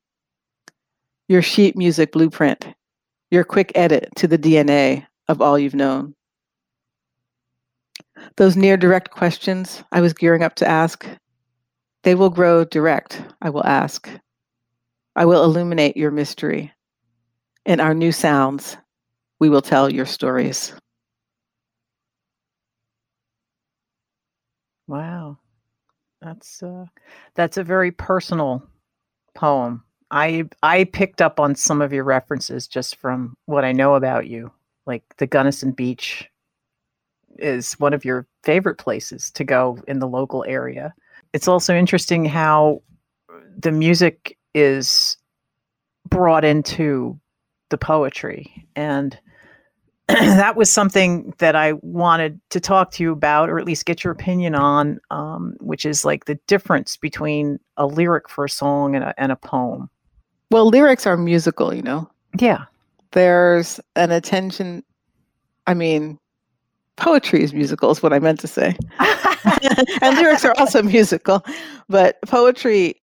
[1.27, 2.67] Your sheet music blueprint,
[3.31, 6.13] your quick edit to the DNA of all you've known.
[8.37, 11.05] Those near direct questions I was gearing up to ask,
[12.03, 14.07] they will grow direct, I will ask.
[15.15, 16.71] I will illuminate your mystery.
[17.65, 18.77] In our new sounds,
[19.39, 20.73] we will tell your stories.
[24.87, 25.37] Wow.
[26.21, 26.85] That's uh
[27.35, 28.63] that's a very personal
[29.33, 29.83] poem.
[30.11, 34.27] I I picked up on some of your references just from what I know about
[34.27, 34.51] you.
[34.85, 36.29] Like the Gunnison Beach
[37.37, 40.93] is one of your favorite places to go in the local area.
[41.33, 42.81] It's also interesting how
[43.57, 45.17] the music is
[46.07, 47.19] brought into
[47.69, 49.19] the poetry and
[50.07, 54.03] that was something that I wanted to talk to you about, or at least get
[54.03, 58.95] your opinion on, um, which is like the difference between a lyric for a song
[58.95, 59.89] and a, and a poem.
[60.51, 62.07] Well, lyrics are musical, you know.
[62.39, 62.65] Yeah.
[63.13, 64.83] There's an attention,
[65.65, 66.19] I mean,
[66.97, 68.77] poetry is musical is what I meant to say.
[70.01, 71.43] and lyrics are also musical,
[71.89, 73.01] but poetry,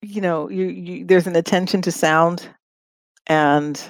[0.00, 2.48] you know, you, you there's an attention to sound
[3.28, 3.80] and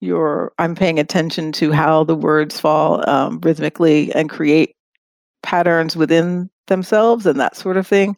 [0.00, 4.76] you're I'm paying attention to how the words fall um, rhythmically and create
[5.42, 8.16] patterns within themselves and that sort of thing.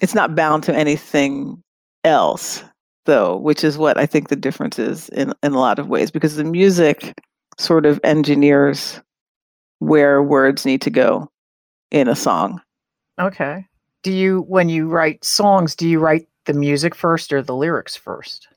[0.00, 1.62] It's not bound to anything
[2.04, 2.64] else,
[3.04, 6.10] though, which is what I think the difference is in, in a lot of ways,
[6.10, 7.14] because the music
[7.58, 9.00] sort of engineers
[9.78, 11.28] where words need to go
[11.90, 12.60] in a song.
[13.20, 13.64] Okay.
[14.02, 17.94] Do you, when you write songs, do you write the music first or the lyrics
[17.94, 18.48] first?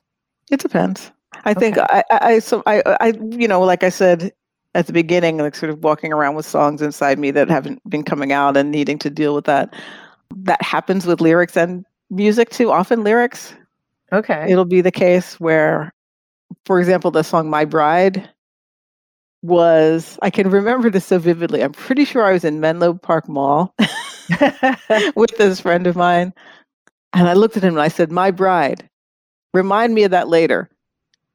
[0.50, 1.10] It depends.
[1.44, 4.32] I think I, I, so I, I, you know, like I said
[4.74, 8.02] at the beginning, like sort of walking around with songs inside me that haven't been
[8.02, 9.74] coming out and needing to deal with that.
[10.34, 12.70] That happens with lyrics and music too.
[12.70, 13.54] Often lyrics.
[14.12, 14.46] Okay.
[14.50, 15.92] It'll be the case where,
[16.64, 18.28] for example, the song "My Bride"
[19.42, 21.62] was I can remember this so vividly.
[21.62, 23.74] I'm pretty sure I was in Menlo Park Mall
[25.16, 26.32] with this friend of mine,
[27.12, 28.88] and I looked at him and I said, "My bride."
[29.56, 30.68] Remind me of that later.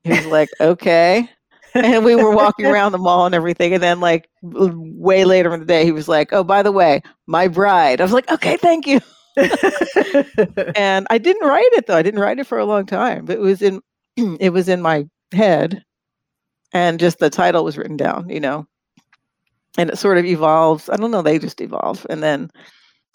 [0.03, 1.28] He was like, "Okay."
[1.74, 3.74] and we were walking around the mall and everything.
[3.74, 7.01] And then, like, way later in the day, he was like, Oh, by the way,
[7.28, 8.01] my bride.
[8.01, 8.99] I was like, Okay, thank you.
[10.76, 11.95] and I didn't write it though.
[11.95, 13.82] I didn't write it for a long time, but it was in
[14.17, 15.84] it was in my head
[16.74, 18.67] and just the title was written down, you know.
[19.78, 20.89] And it sort of evolves.
[20.89, 22.05] I don't know, they just evolve.
[22.09, 22.49] And then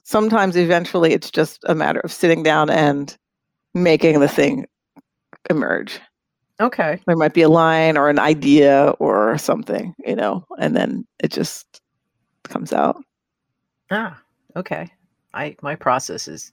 [0.05, 3.15] sometimes eventually it's just a matter of sitting down and
[3.75, 4.67] making the thing
[5.51, 6.01] emerge.
[6.61, 7.01] Okay.
[7.07, 11.31] There might be a line or an idea or something, you know, and then it
[11.31, 11.83] just
[12.45, 13.03] comes out.
[13.91, 14.19] Ah,
[14.57, 14.91] okay.
[15.35, 16.53] I my process is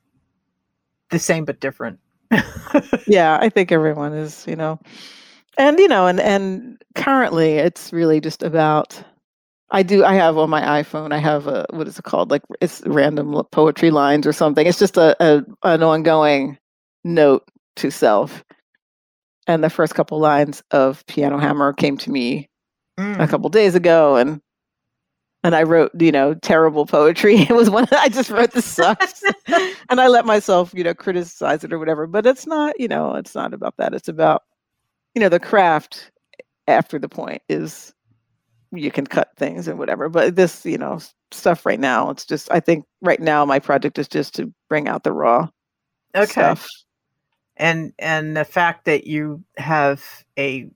[1.09, 1.99] the same but different.
[3.07, 4.79] yeah, I think everyone is, you know.
[5.57, 9.01] And you know, and and currently it's really just about
[9.71, 12.29] I do I have on my iPhone, I have a what is it called?
[12.29, 14.67] Like it's random poetry lines or something.
[14.67, 16.57] It's just a, a an ongoing
[17.05, 17.43] note
[17.77, 18.43] to self
[19.47, 22.49] and the first couple lines of Piano Hammer came to me
[22.97, 23.19] mm.
[23.19, 24.41] a couple days ago, and
[25.43, 27.35] and I wrote, you know, terrible poetry.
[27.49, 29.23] It was one I just wrote this sucks,
[29.89, 32.07] and I let myself, you know, criticize it or whatever.
[32.07, 33.93] But it's not, you know, it's not about that.
[33.93, 34.43] It's about,
[35.15, 36.09] you know, the craft.
[36.65, 37.93] After the point is,
[38.71, 40.07] you can cut things and whatever.
[40.07, 42.49] But this, you know, stuff right now, it's just.
[42.53, 45.49] I think right now my project is just to bring out the raw
[46.15, 46.31] okay.
[46.31, 46.65] stuff
[47.57, 50.69] and and the fact that you have a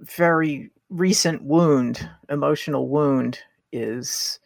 [0.00, 3.38] very recent wound emotional wound
[3.72, 4.38] is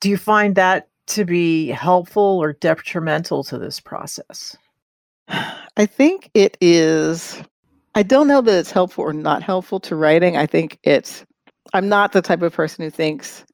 [0.00, 4.56] do you find that to be helpful or detrimental to this process?
[5.76, 7.42] I think it is
[7.94, 10.36] i don't know that it's helpful or not helpful to writing.
[10.36, 11.24] I think it's
[11.72, 13.44] i'm not the type of person who thinks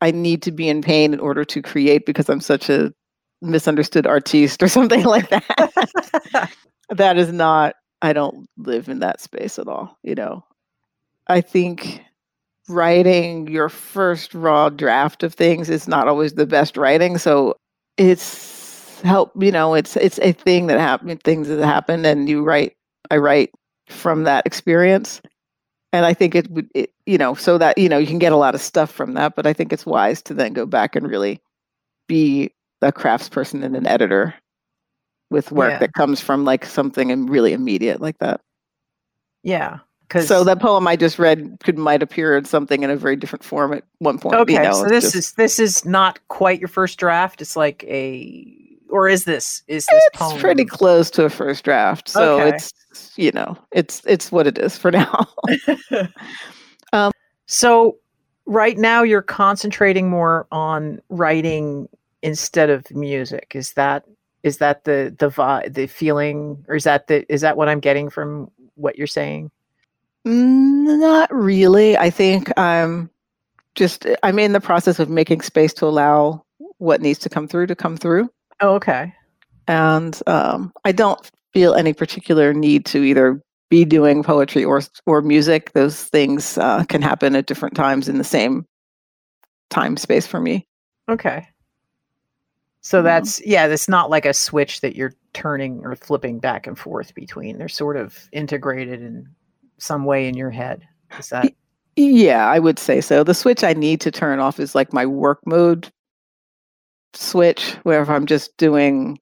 [0.00, 2.92] i need to be in pain in order to create because i'm such a
[3.42, 6.50] misunderstood artiste or something like that.
[6.90, 10.44] that is not, I don't live in that space at all, you know.
[11.28, 12.02] I think
[12.68, 17.18] writing your first raw draft of things is not always the best writing.
[17.18, 17.56] So
[17.96, 22.42] it's help, you know, it's it's a thing that happen things that happen and you
[22.42, 22.76] write
[23.10, 23.50] I write
[23.88, 25.20] from that experience.
[25.92, 28.32] And I think it would, it, you know, so that, you know, you can get
[28.32, 30.96] a lot of stuff from that, but I think it's wise to then go back
[30.96, 31.40] and really
[32.08, 32.50] be
[32.82, 34.34] a craftsperson and an editor
[35.30, 35.78] with work yeah.
[35.78, 38.40] that comes from like something really immediate like that.
[39.42, 39.78] Yeah.
[40.20, 43.42] So that poem I just read could might appear in something in a very different
[43.42, 44.36] form at one point.
[44.36, 47.40] Okay, you know, so this just, is this is not quite your first draft.
[47.40, 48.46] It's like a,
[48.90, 50.38] or is this is this it's poem?
[50.38, 52.10] pretty close to a first draft.
[52.10, 52.56] So okay.
[52.56, 52.74] it's
[53.16, 55.26] you know it's it's what it is for now.
[56.92, 57.10] um,
[57.46, 57.96] so
[58.44, 61.88] right now you're concentrating more on writing
[62.22, 63.52] instead of music.
[63.54, 64.04] Is that
[64.42, 67.80] is that the the vibe, the feeling, or is that the is that what I'm
[67.80, 69.50] getting from what you're saying?
[70.24, 71.96] Not really.
[71.96, 73.10] I think I'm
[73.74, 76.44] just I'm in the process of making space to allow
[76.78, 78.30] what needs to come through to come through.
[78.60, 79.12] Oh, okay.
[79.68, 85.22] And um, I don't feel any particular need to either be doing poetry or or
[85.22, 85.72] music.
[85.72, 88.66] Those things uh, can happen at different times in the same
[89.70, 90.66] time space for me.
[91.08, 91.48] Okay.
[92.82, 93.06] So mm-hmm.
[93.06, 97.14] that's yeah, it's not like a switch that you're turning or flipping back and forth
[97.14, 97.58] between.
[97.58, 99.26] They're sort of integrated in
[99.78, 100.86] some way in your head.
[101.18, 101.52] Is that
[101.96, 103.24] Yeah, I would say so.
[103.24, 105.90] The switch I need to turn off is like my work mode
[107.14, 109.18] switch, where if I'm just doing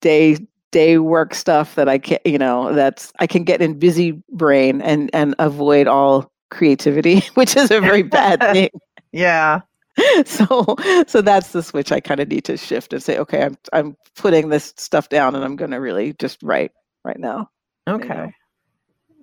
[0.00, 0.36] day
[0.70, 4.82] day work stuff that I can you know, that's I can get in busy brain
[4.82, 8.68] and and avoid all creativity, which is a very bad thing.
[9.12, 9.60] Yeah.
[10.26, 10.76] so
[11.06, 13.96] so that's the switch I kind of need to shift and say, okay, I'm I'm
[14.16, 16.72] putting this stuff down and I'm going to really just write
[17.04, 17.50] right now.
[17.88, 18.08] Okay.
[18.08, 18.30] know.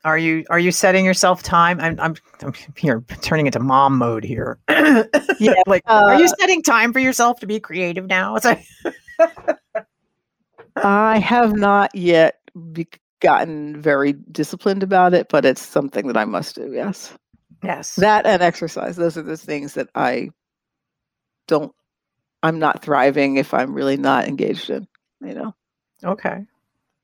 [0.04, 1.80] Are you are you setting yourself time?
[1.80, 4.60] I'm I'm, I'm here turning into mom mode here.
[5.38, 8.38] Yeah, like are you uh, setting time for yourself to be creative now?
[8.38, 8.66] It's like
[10.78, 12.40] I have not yet
[12.72, 12.88] be-
[13.20, 16.72] gotten very disciplined about it, but it's something that I must do.
[16.72, 17.14] Yes,
[17.64, 17.96] yes.
[17.96, 18.96] that and exercise.
[18.96, 20.30] Those are the things that I
[21.48, 21.74] don't.
[22.44, 24.88] I'm not thriving if I'm really not engaged in.
[25.22, 25.56] You know,
[26.04, 26.46] okay.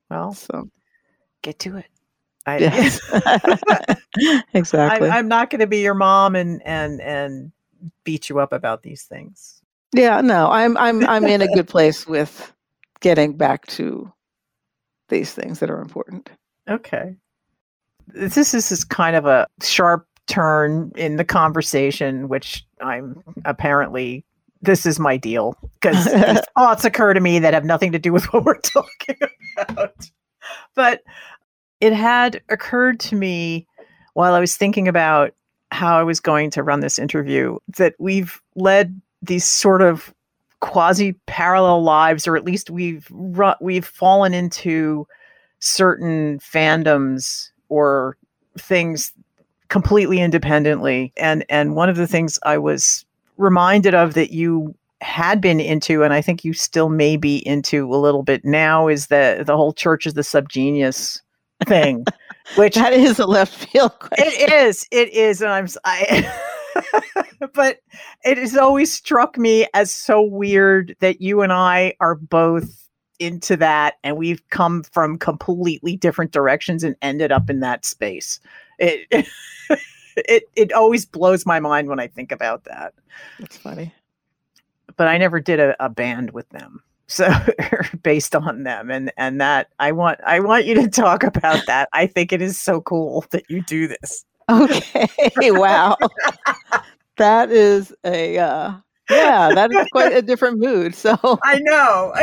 [0.09, 0.69] Well, so
[1.41, 1.85] get to it.
[2.45, 2.99] I, yes,
[4.53, 5.09] exactly.
[5.09, 7.51] I, I'm not going to be your mom and and and
[8.03, 9.61] beat you up about these things.
[9.93, 12.53] Yeah, no, I'm I'm I'm in a good place with
[12.99, 14.11] getting back to
[15.09, 16.29] these things that are important.
[16.69, 17.15] Okay.
[18.07, 24.25] This is, this is kind of a sharp turn in the conversation, which I'm apparently
[24.61, 26.07] this is my deal because
[26.57, 29.17] thoughts occur to me that have nothing to do with what we're talking
[29.57, 30.09] about.
[30.75, 31.01] But
[31.79, 33.67] it had occurred to me
[34.13, 35.33] while I was thinking about
[35.71, 40.13] how I was going to run this interview that we've led these sort of
[40.59, 45.07] quasi parallel lives, or at least we've ru- we've fallen into
[45.59, 48.17] certain fandoms or
[48.57, 49.13] things
[49.69, 51.13] completely independently.
[51.17, 53.05] And and one of the things I was
[53.41, 57.93] reminded of that you had been into, and I think you still may be into
[57.93, 61.19] a little bit now, is the the whole Church of the Subgenius
[61.65, 62.05] thing,
[62.55, 64.27] which that is a left field question.
[64.27, 64.87] it is.
[64.91, 65.67] It is, and I'm.
[65.83, 66.31] I,
[67.53, 67.79] but
[68.23, 72.87] it has always struck me as so weird that you and I are both
[73.19, 78.39] into that, and we've come from completely different directions and ended up in that space.
[78.79, 79.27] It
[80.15, 82.93] it it always blows my mind when I think about that.
[83.39, 83.93] That's funny.
[84.97, 86.83] But I never did a, a band with them.
[87.07, 87.29] So
[88.03, 91.89] based on them and and that I want I want you to talk about that.
[91.93, 94.25] I think it is so cool that you do this.
[94.49, 95.07] Okay.
[95.51, 95.97] wow.
[97.17, 98.73] that is a uh
[99.09, 100.95] yeah, that is quite a different mood.
[100.95, 102.13] So I know.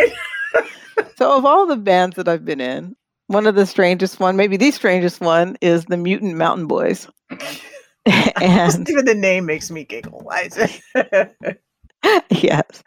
[1.16, 4.56] So of all the bands that I've been in, one of the strangest one, maybe
[4.56, 7.08] the strangest one is the Mutant Mountain Boys.
[8.40, 10.26] and even the name makes me giggle.
[12.30, 12.82] Yes.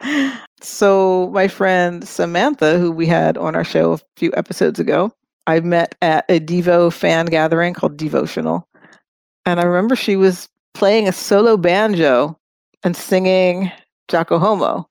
[0.62, 5.12] So my friend Samantha, who we had on our show a few episodes ago,
[5.46, 8.66] I met at a Devo fan gathering called Devotional.
[9.44, 12.38] And I remember she was playing a solo banjo
[12.84, 13.70] and singing
[14.08, 14.88] Jocko Homo,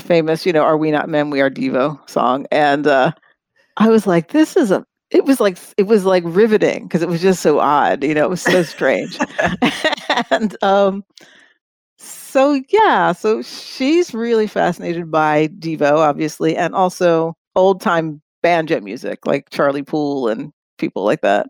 [0.00, 2.46] famous, you know, Are We Not Men, We Are Devo song.
[2.50, 3.12] And uh,
[3.76, 7.08] I was like, this is a it was like it was like riveting because it
[7.08, 9.18] was just so odd, you know, it was so strange.
[10.30, 11.04] and um
[11.98, 19.26] so yeah, so she's really fascinated by Devo, obviously, and also old time banjo music
[19.26, 21.48] like Charlie Poole and people like that.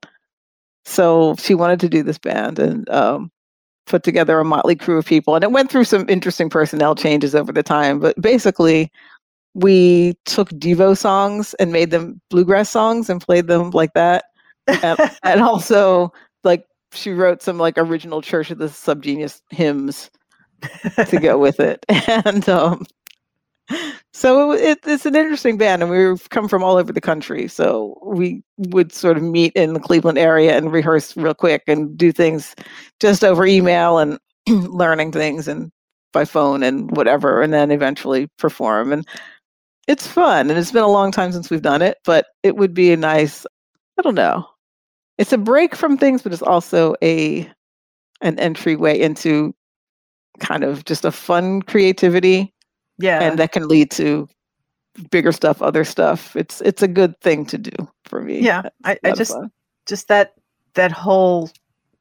[0.84, 3.30] So she wanted to do this band and um,
[3.86, 7.34] put together a motley crew of people, and it went through some interesting personnel changes
[7.34, 8.00] over the time.
[8.00, 8.90] But basically,
[9.54, 14.24] we took Devo songs and made them bluegrass songs and played them like that,
[14.66, 16.12] and, and also
[16.44, 20.10] like she wrote some like original Church of the Subgenius hymns
[21.06, 21.84] to go with it.
[22.24, 22.84] And um,
[24.12, 27.48] so it, it's an interesting band, and we've come from all over the country.
[27.48, 31.96] So we would sort of meet in the Cleveland area and rehearse real quick and
[31.96, 32.54] do things
[32.98, 35.70] just over email and learning things and
[36.12, 38.92] by phone and whatever, and then eventually perform.
[38.92, 39.06] And
[39.90, 42.74] it's fun, and it's been a long time since we've done it, but it would
[42.74, 43.46] be a nice.
[43.98, 44.46] I don't know.
[45.18, 47.50] It's a break from things, but it's also a
[48.20, 49.54] an entryway into
[50.38, 52.52] kind of just a fun creativity
[52.98, 53.22] yeah.
[53.22, 54.28] and that can lead to
[55.10, 57.70] bigger stuff other stuff it's it's a good thing to do
[58.04, 58.62] for me yeah.
[58.84, 59.50] I, I just fun.
[59.86, 60.34] just that
[60.74, 61.50] that whole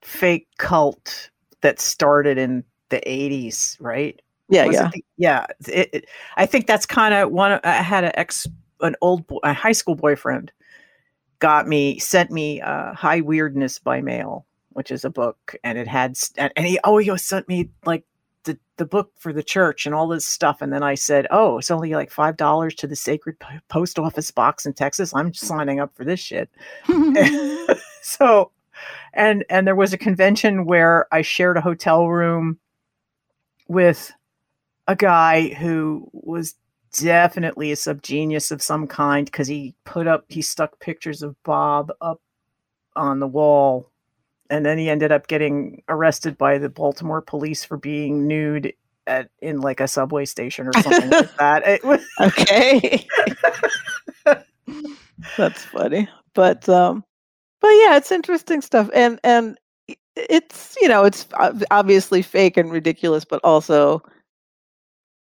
[0.02, 1.30] fake cult
[1.62, 4.20] that started in the 80s, right?
[4.50, 5.45] Yeah Was yeah the- yeah.
[5.68, 7.60] It, it- I think that's kind of one.
[7.64, 8.47] I had an ex,
[8.82, 10.52] an old, boy, a high school boyfriend,
[11.39, 15.88] got me, sent me uh, "High Weirdness" by mail, which is a book, and it
[15.88, 18.04] had, and, and he, oh, he sent me like
[18.43, 21.58] the the book for the church and all this stuff, and then I said, oh,
[21.60, 23.36] it's only like five dollars to the Sacred
[23.68, 25.14] Post Office box in Texas.
[25.14, 26.50] I'm signing up for this shit.
[28.02, 28.52] so
[29.14, 32.58] and and there was a convention where i shared a hotel room
[33.68, 34.12] with
[34.90, 36.56] a guy who was
[36.92, 41.92] definitely a subgenius of some kind because he put up he stuck pictures of bob
[42.02, 42.20] up
[42.96, 43.92] on the wall
[44.50, 48.74] and then he ended up getting arrested by the Baltimore police for being nude
[49.06, 51.68] at in like a subway station or something like that.
[51.68, 53.08] It was okay.
[55.38, 56.10] That's funny.
[56.34, 57.04] But um
[57.62, 59.56] but yeah, it's interesting stuff and and
[60.16, 61.28] it's you know, it's
[61.70, 64.02] obviously fake and ridiculous but also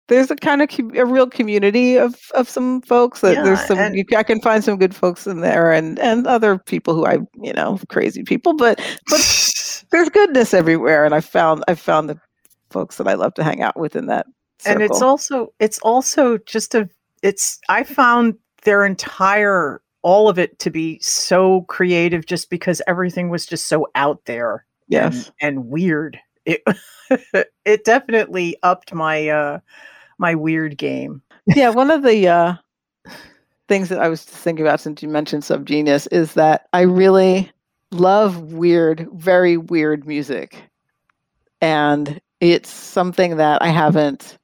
[0.08, 3.78] there's a kind of a real community of of some folks that Yeah, there's some
[3.78, 7.06] and- you, I can find some good folks in there and and other people who
[7.06, 8.80] I you know crazy people but
[9.10, 12.20] but there's goodness everywhere and I found I found the
[12.70, 14.26] folks that I love to hang out with in that
[14.66, 16.90] and it's also it's also just a
[17.22, 23.30] it's i found their entire all of it to be so creative just because everything
[23.30, 25.32] was just so out there yes.
[25.42, 26.20] and, and weird.
[26.46, 26.62] It
[27.66, 29.60] it definitely upped my uh
[30.18, 32.56] my weird game yeah, one of the uh,
[33.68, 37.52] things that I was thinking about since you mentioned Subgenius is that I really
[37.92, 40.62] love weird, very weird music.
[41.62, 44.38] And it's something that I haven't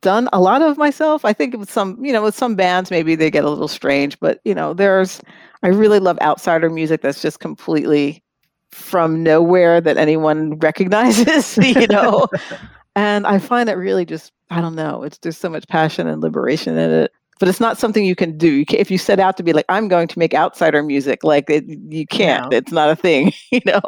[0.00, 1.24] done a lot of myself.
[1.24, 4.18] I think with some, you know, with some bands, maybe they get a little strange,
[4.18, 5.20] but, you know, there's,
[5.62, 8.22] I really love outsider music that's just completely
[8.70, 12.26] from nowhere that anyone recognizes, you know?
[12.96, 15.02] and I find it really just I don't know.
[15.02, 18.36] It's there's so much passion and liberation in it, but it's not something you can
[18.36, 18.48] do.
[18.48, 21.24] You ca if you set out to be like I'm going to make outsider music,
[21.24, 22.50] like it, you can't.
[22.50, 22.56] No.
[22.56, 23.80] It's not a thing, you know.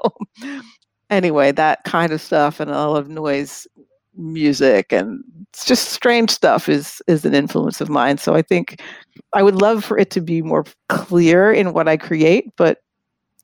[1.11, 3.67] anyway, that kind of stuff and all of noise
[4.17, 8.19] music and it's just strange stuff is is an influence of mine.
[8.19, 8.81] So I think
[9.33, 12.79] I would love for it to be more clear in what I create, but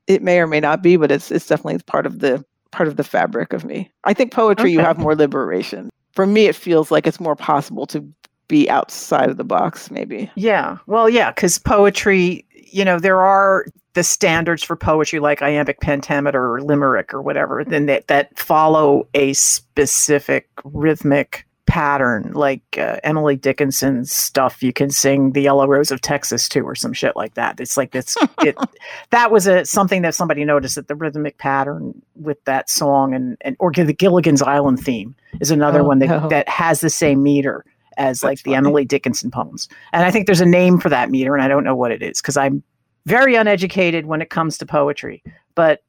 [0.06, 0.96] it may or may not be.
[0.96, 3.90] But it's it's definitely part of the part of the fabric of me.
[4.04, 5.90] I think poetry you have more liberation.
[6.12, 8.04] For me, it feels like it's more possible to
[8.48, 10.30] be outside of the box, maybe.
[10.34, 13.64] yeah well yeah because poetry you know there are
[13.94, 19.06] the standards for poetry like iambic pentameter or limerick or whatever then that that follow
[19.14, 25.92] a specific rhythmic pattern like uh, emily dickinson's stuff you can sing the yellow rose
[25.92, 28.56] of texas to or some shit like that it's like it's it
[29.10, 33.36] that was a something that somebody noticed that the rhythmic pattern with that song and
[33.42, 36.28] and or the gilligan's island theme is another Oh, one that no.
[36.28, 37.64] that has the same meter
[37.98, 38.56] as like the funny.
[38.56, 41.62] emily dickinson poems and i think there's a name for that meter and i don't
[41.62, 42.64] know what it is because i'm
[43.06, 45.22] very uneducated when it comes to poetry
[45.54, 45.84] but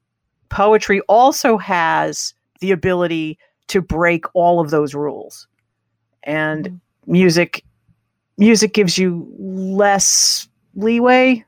[0.48, 5.48] poetry also has the ability to break all of those rules
[6.24, 6.80] and Mhm.
[7.06, 7.64] music
[8.38, 11.44] music gives you less leeway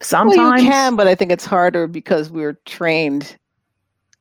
[0.00, 3.36] sometimes Well, you can, but I think it's harder because we're trained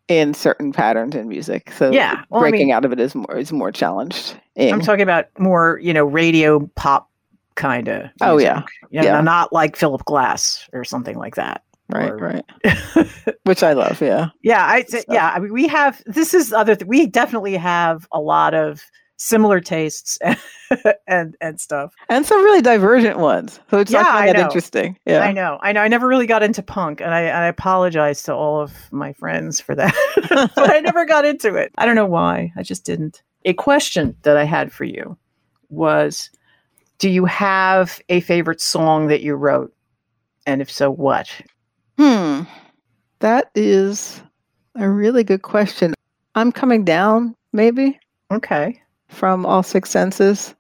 [0.10, 1.72] in certain patterns in music.
[1.72, 4.36] So Yeah, well, I breaking mean- out of it is more is more challenged.
[4.58, 7.10] i'm talking about more you know radio pop
[7.56, 8.62] kind of Oh, yeah.
[8.92, 9.22] yeah Yeah.
[9.22, 12.46] not like philip glass or something like that right, or- right.
[13.46, 14.02] Which I love.
[14.02, 14.30] Yeah.
[14.42, 15.04] Yeah, I Stuff.
[15.10, 18.84] yeah, I mean, we have this is other th- we definitely have a lot of
[19.24, 20.20] similar tastes
[21.08, 21.94] and and stuff.
[22.10, 23.60] And some really divergent ones.
[23.72, 24.98] So it's I Yeah, find that interesting.
[25.06, 25.22] Yeah.
[25.22, 25.60] I know.
[25.62, 25.82] I know.
[25.82, 29.62] I never really got into punk and I, I apologize to all of my friends
[29.62, 29.96] for that.
[30.56, 31.72] but I never got into it.
[31.78, 32.52] I don't know why.
[32.58, 33.24] I just didn't.
[33.46, 35.18] A question that I had for you
[35.70, 36.30] was
[37.00, 39.74] do you have a favorite song that you wrote?
[40.46, 41.30] And if so, what?
[41.98, 42.42] Hmm.
[43.20, 44.22] That is
[44.76, 45.94] a really good question.
[46.36, 48.00] I'm coming down, maybe.
[48.32, 48.83] Okay.
[49.14, 50.56] From all six senses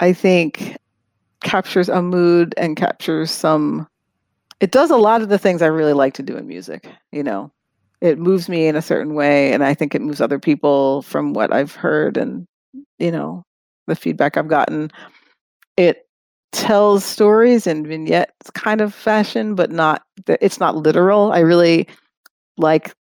[0.00, 0.76] i think
[1.42, 3.86] captures a mood and captures some
[4.60, 7.22] it does a lot of the things i really like to do in music you
[7.22, 7.50] know?
[8.00, 11.32] It moves me in a certain way and i think it moves other people from
[11.32, 12.46] what i've heard and
[12.98, 13.42] you know
[13.86, 14.90] the feedback i've gotten.
[15.76, 16.06] It
[16.52, 21.32] tells stories in vignettes kind of fashion but not it's not literal.
[21.32, 21.88] I really
[22.58, 22.94] like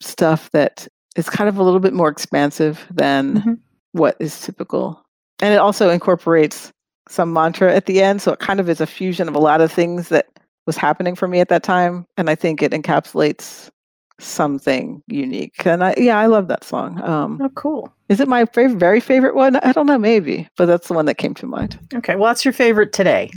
[0.00, 3.58] stuff that is kind of a little bit more expansive than Mhm.
[3.96, 5.02] What is typical.
[5.40, 6.72] And it also incorporates
[7.08, 8.22] some mantra at the end.
[8.22, 10.26] So it kind of is a fusion of a lot of things that
[10.66, 12.06] was happening for me at that time.
[12.16, 13.70] And I think it encapsulates
[14.18, 15.64] something unique.
[15.66, 17.00] And I, yeah, I love that song.
[17.02, 17.92] Um, Oh, cool.
[18.08, 19.56] is it my favorite, very favorite one?
[19.56, 21.78] I don't know, maybe, but that's the one that came to mind.
[21.94, 22.16] Okay.
[22.16, 23.30] Well, that's your favorite today.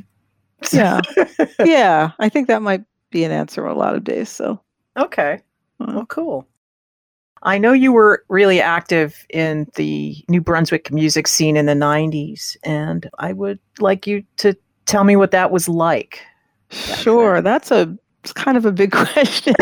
[0.73, 1.01] Yeah.
[1.63, 2.11] yeah.
[2.19, 4.29] I think that might be an answer on a lot of days.
[4.29, 4.61] So
[4.97, 5.41] Okay.
[5.81, 6.47] uh, Well, cool.
[7.43, 12.57] I know you were really active in the New Brunswick music scene in the 90s,
[12.63, 14.55] and I would like you to
[14.85, 16.21] tell me what that was like.
[16.71, 19.55] Sure, that's a it's kind of a big question.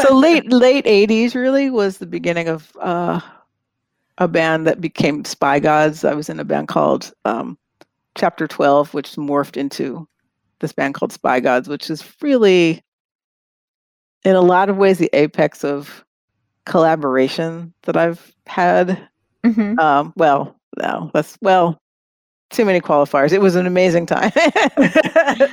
[0.00, 3.20] so late late eighties really was the beginning of uh,
[4.18, 6.04] a band that became Spy Gods.
[6.04, 7.58] I was in a band called um,
[8.14, 10.06] Chapter Twelve, which morphed into
[10.60, 12.82] this band called Spy Gods, which is really
[14.24, 16.04] in a lot of ways the apex of
[16.70, 18.96] collaboration that I've had.
[19.44, 19.78] Mhm.
[19.78, 21.80] Um, well, no, that's well,
[22.50, 23.32] too many qualifiers.
[23.32, 24.30] It was an amazing time.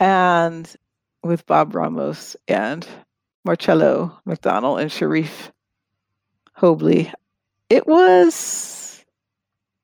[0.00, 0.76] and
[1.24, 2.86] with Bob Ramos and
[3.42, 5.50] Marcello McDonald and Sharif
[6.58, 7.10] Hobley,
[7.70, 9.02] it was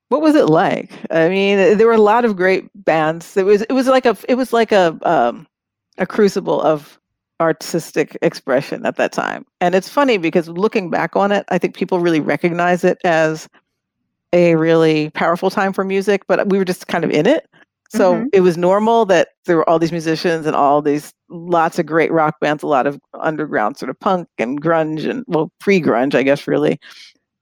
[0.09, 0.91] what was it like?
[1.09, 3.35] I mean, there were a lot of great bands.
[3.35, 5.47] It was it was like a it was like a um,
[5.97, 6.99] a crucible of
[7.39, 9.45] artistic expression at that time.
[9.61, 13.47] And it's funny because looking back on it, I think people really recognize it as
[14.33, 17.47] a really powerful time for music, but we were just kind of in it.
[17.89, 18.29] So Mhm.
[18.33, 22.11] it was normal that there were all these musicians and all these lots of great
[22.11, 26.23] rock bands, a lot of underground sort of punk and grunge and well, pre-grunge, I
[26.23, 26.79] guess really.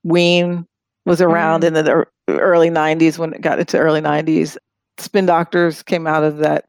[0.04, 0.64] Ween
[1.04, 4.56] was around in the early 90s when it got into early 90s.
[4.98, 6.66] Spin Doctors came out of that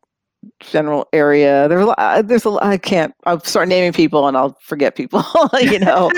[0.59, 1.67] general area.
[1.67, 4.57] There's a lot, uh, there's a lot, I can't I'll start naming people and I'll
[4.61, 5.23] forget people,
[5.59, 6.11] you know,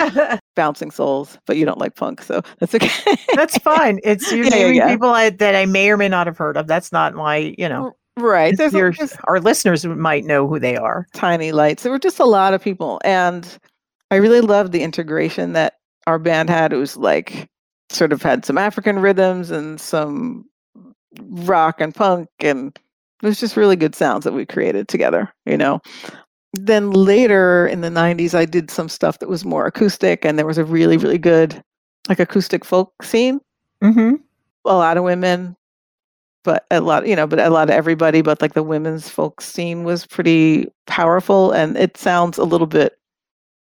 [0.56, 3.16] bouncing souls, but you don't like punk, so that's okay.
[3.36, 4.00] That's fine.
[4.04, 4.88] It's you're Yeah, yeah, naming yeah.
[4.92, 6.68] people I, that I may or may not have heard of.
[6.68, 7.94] That's not my, you know.
[8.18, 8.56] right.
[8.58, 11.06] There's, your- there's our listeners might know who they are.
[11.14, 11.84] tiny lights.
[11.84, 13.00] There were just a lot of people.
[13.04, 13.58] And
[14.12, 15.74] I really loved the integration that
[16.08, 16.74] our band had.
[16.74, 17.48] It was like
[17.92, 20.46] sort of had some African rhythms and some
[21.22, 22.78] rock and punk and
[23.22, 25.82] it was just really good sounds that we created together, you know.
[26.54, 30.46] Then later in the 90s I did some stuff that was more acoustic and there
[30.48, 31.62] was a really really good
[32.08, 33.40] like acoustic folk scene.
[33.84, 34.16] Mm-hmm.
[34.66, 35.56] A lot of women
[36.44, 39.42] but a lot you know but a lot of everybody but like the women's folk
[39.42, 42.94] scene was pretty powerful and it sounds a little bit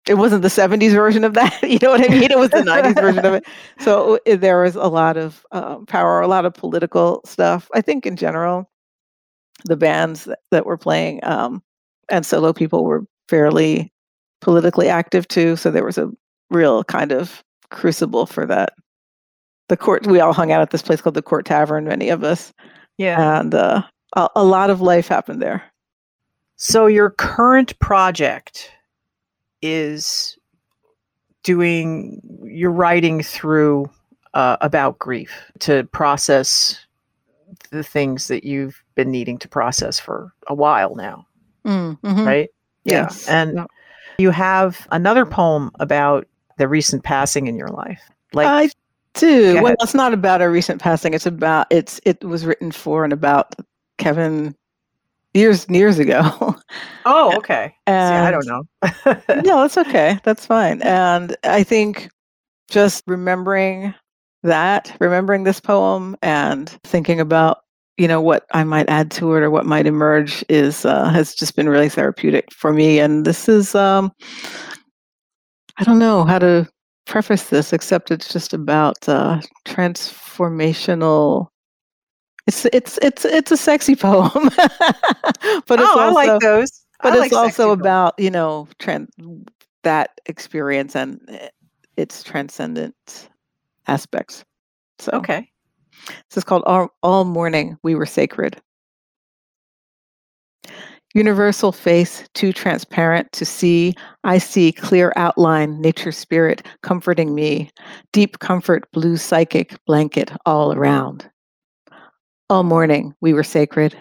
[0.08, 2.62] it wasn't the 70s version of that you know what i mean it was the
[2.62, 3.44] 90s version of it
[3.80, 7.80] so i- there was a lot of um, power a lot of political stuff i
[7.80, 8.70] think in general
[9.64, 11.62] the bands that, were playing um,
[12.08, 13.92] and solo people were fairly
[14.40, 16.10] politically active too so there was a
[16.50, 18.72] real kind of crucible for that
[19.68, 22.24] the court we all hung out at this place called the court tavern many of
[22.24, 22.52] us
[22.98, 23.38] Yeah.
[23.40, 23.82] and uh,
[24.16, 25.62] a, a lot of life happened there.
[26.56, 28.70] So your current project
[29.62, 30.36] is
[31.42, 33.88] doing you're writing through
[34.34, 36.78] uh, about grief to process
[37.70, 41.26] the things that you've been needing to process for a while now,
[41.64, 42.24] Mm-hmm.
[42.24, 42.48] right?
[42.84, 43.02] Yeah.
[43.02, 43.28] Yes.
[43.28, 43.66] And Yeah.
[44.18, 46.26] you have another poem about
[46.58, 48.02] the recent passing in your life.
[48.32, 48.70] Like I
[49.14, 49.62] do.
[49.62, 51.14] Well, it's not about a recent passing.
[51.14, 52.00] It's about it's.
[52.04, 53.54] It was written for and about
[53.98, 54.54] Kevin
[55.34, 56.20] years years ago.
[57.04, 57.74] oh, okay.
[57.88, 58.62] See, I don't know.
[59.42, 60.18] no, that's okay.
[60.24, 60.80] That's fine.
[60.84, 62.08] And I think
[62.68, 63.94] just remembering
[64.42, 67.58] that, remembering this poem, and thinking about
[68.00, 71.34] you know what I might add to it or what might emerge is uh, has
[71.34, 72.98] just been really therapeutic for me.
[72.98, 74.10] And this is um,
[75.76, 76.66] I don't know how to
[77.06, 81.48] preface this except it's just about uh, transformational.
[82.46, 86.70] It's it's it's it's a sexy poem, but it's oh, also I like those.
[87.02, 87.80] but I it's like also poems.
[87.80, 89.08] about you know tran
[89.82, 91.48] that experience and eh,
[91.96, 93.29] its transcendent
[93.86, 94.44] aspects.
[94.98, 95.50] So Okay.
[96.06, 98.60] this is called all, all morning we were sacred.
[101.14, 103.94] Universal face too transparent to see.
[104.22, 107.68] I see clear outline nature spirit comforting me.
[108.12, 111.28] Deep comfort blue psychic blanket all around.
[112.48, 113.96] All morning we were sacred.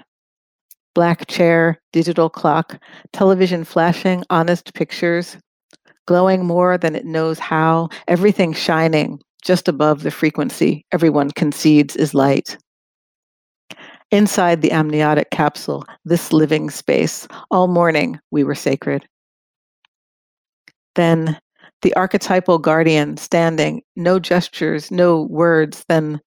[0.93, 2.79] Black chair digital clock
[3.11, 5.35] television flashing honest pictures.
[6.05, 7.89] Glowing more than it knows how.
[8.07, 12.57] Everything shining just above the frequency everyone concedes is light
[14.11, 19.07] Inside the amniotic capsule, this living space, all morning we were sacred.
[20.95, 21.39] Then
[21.83, 26.19] the archetypal guardian standing, no gestures, no words, then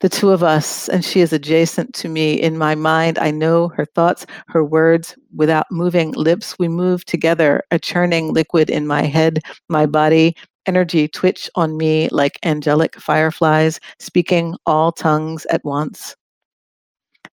[0.00, 2.34] the two of us, and she is adjacent to me.
[2.34, 6.58] In my mind, I know her thoughts, her words, without moving lips.
[6.58, 9.38] We move together, a churning liquid in my head,
[9.68, 10.34] my body,
[10.68, 16.14] energy twitch on me like angelic fireflies, speaking all tongues at once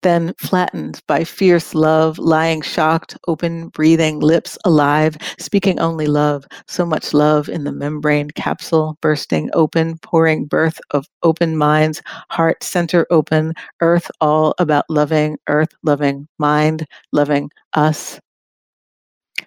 [0.03, 6.87] then flattened by fierce love, lying shocked, open, breathing, lips alive, speaking only love, so
[6.87, 12.01] much love in the membrane capsule, bursting open, pouring birth of open minds,
[12.31, 18.21] heart center open, earth all about loving, earth loving, mind loving us.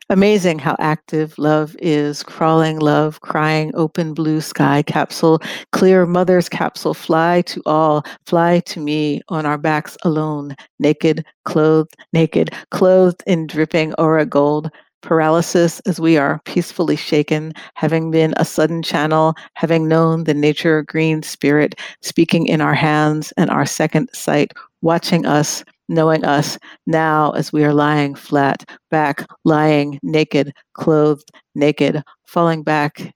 [0.09, 5.41] Amazing how active love is, crawling love, crying open blue sky capsule,
[5.72, 11.95] clear mother's capsule, fly to all, fly to me on our backs alone, naked, clothed,
[12.11, 14.69] naked, clothed in dripping aura gold,
[15.01, 20.84] paralysis as we are peacefully shaken, having been a sudden channel, having known the nature
[20.84, 24.51] green spirit speaking in our hands and our second sight,
[24.81, 26.57] watching us, knowing us
[26.88, 33.13] now as we are lying flat, back, lying naked, clothed, naked, falling back,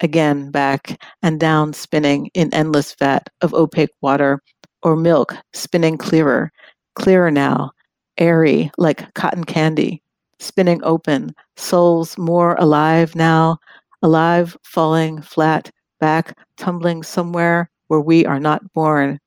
[0.00, 4.40] again back, and down, spinning in endless vat of opaque water,
[4.82, 6.52] or milk spinning clearer,
[6.94, 7.72] clearer now,
[8.18, 10.02] airy like cotton candy,
[10.38, 13.58] spinning open, souls more alive now,
[14.02, 19.18] alive, falling flat, back, tumbling somewhere where we are not born.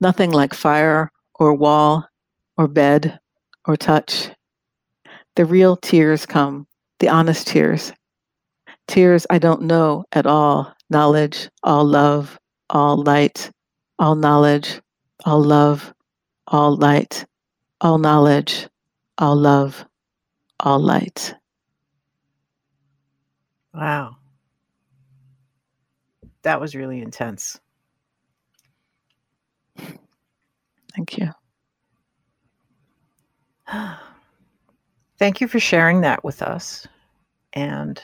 [0.00, 1.11] Nothing like fire
[1.42, 2.06] or wall
[2.56, 3.18] or bed
[3.66, 4.30] or touch.
[5.34, 6.68] The real tears come,
[7.00, 7.92] the honest tears.
[8.86, 12.38] Tears I don't know at all, knowledge, all love,
[12.70, 13.50] all light,
[13.98, 14.80] all knowledge,
[15.24, 15.92] all love,
[16.46, 17.26] all light,
[17.80, 18.68] all knowledge,
[19.18, 19.84] all love,
[20.60, 21.34] all light.
[23.74, 24.16] Wow.
[26.42, 27.61] That was really intense.
[30.94, 31.30] Thank you.
[35.18, 36.86] Thank you for sharing that with us.
[37.52, 38.02] And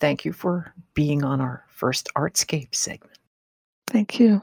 [0.00, 3.18] thank you for being on our first Artscape segment.
[3.88, 4.42] Thank you.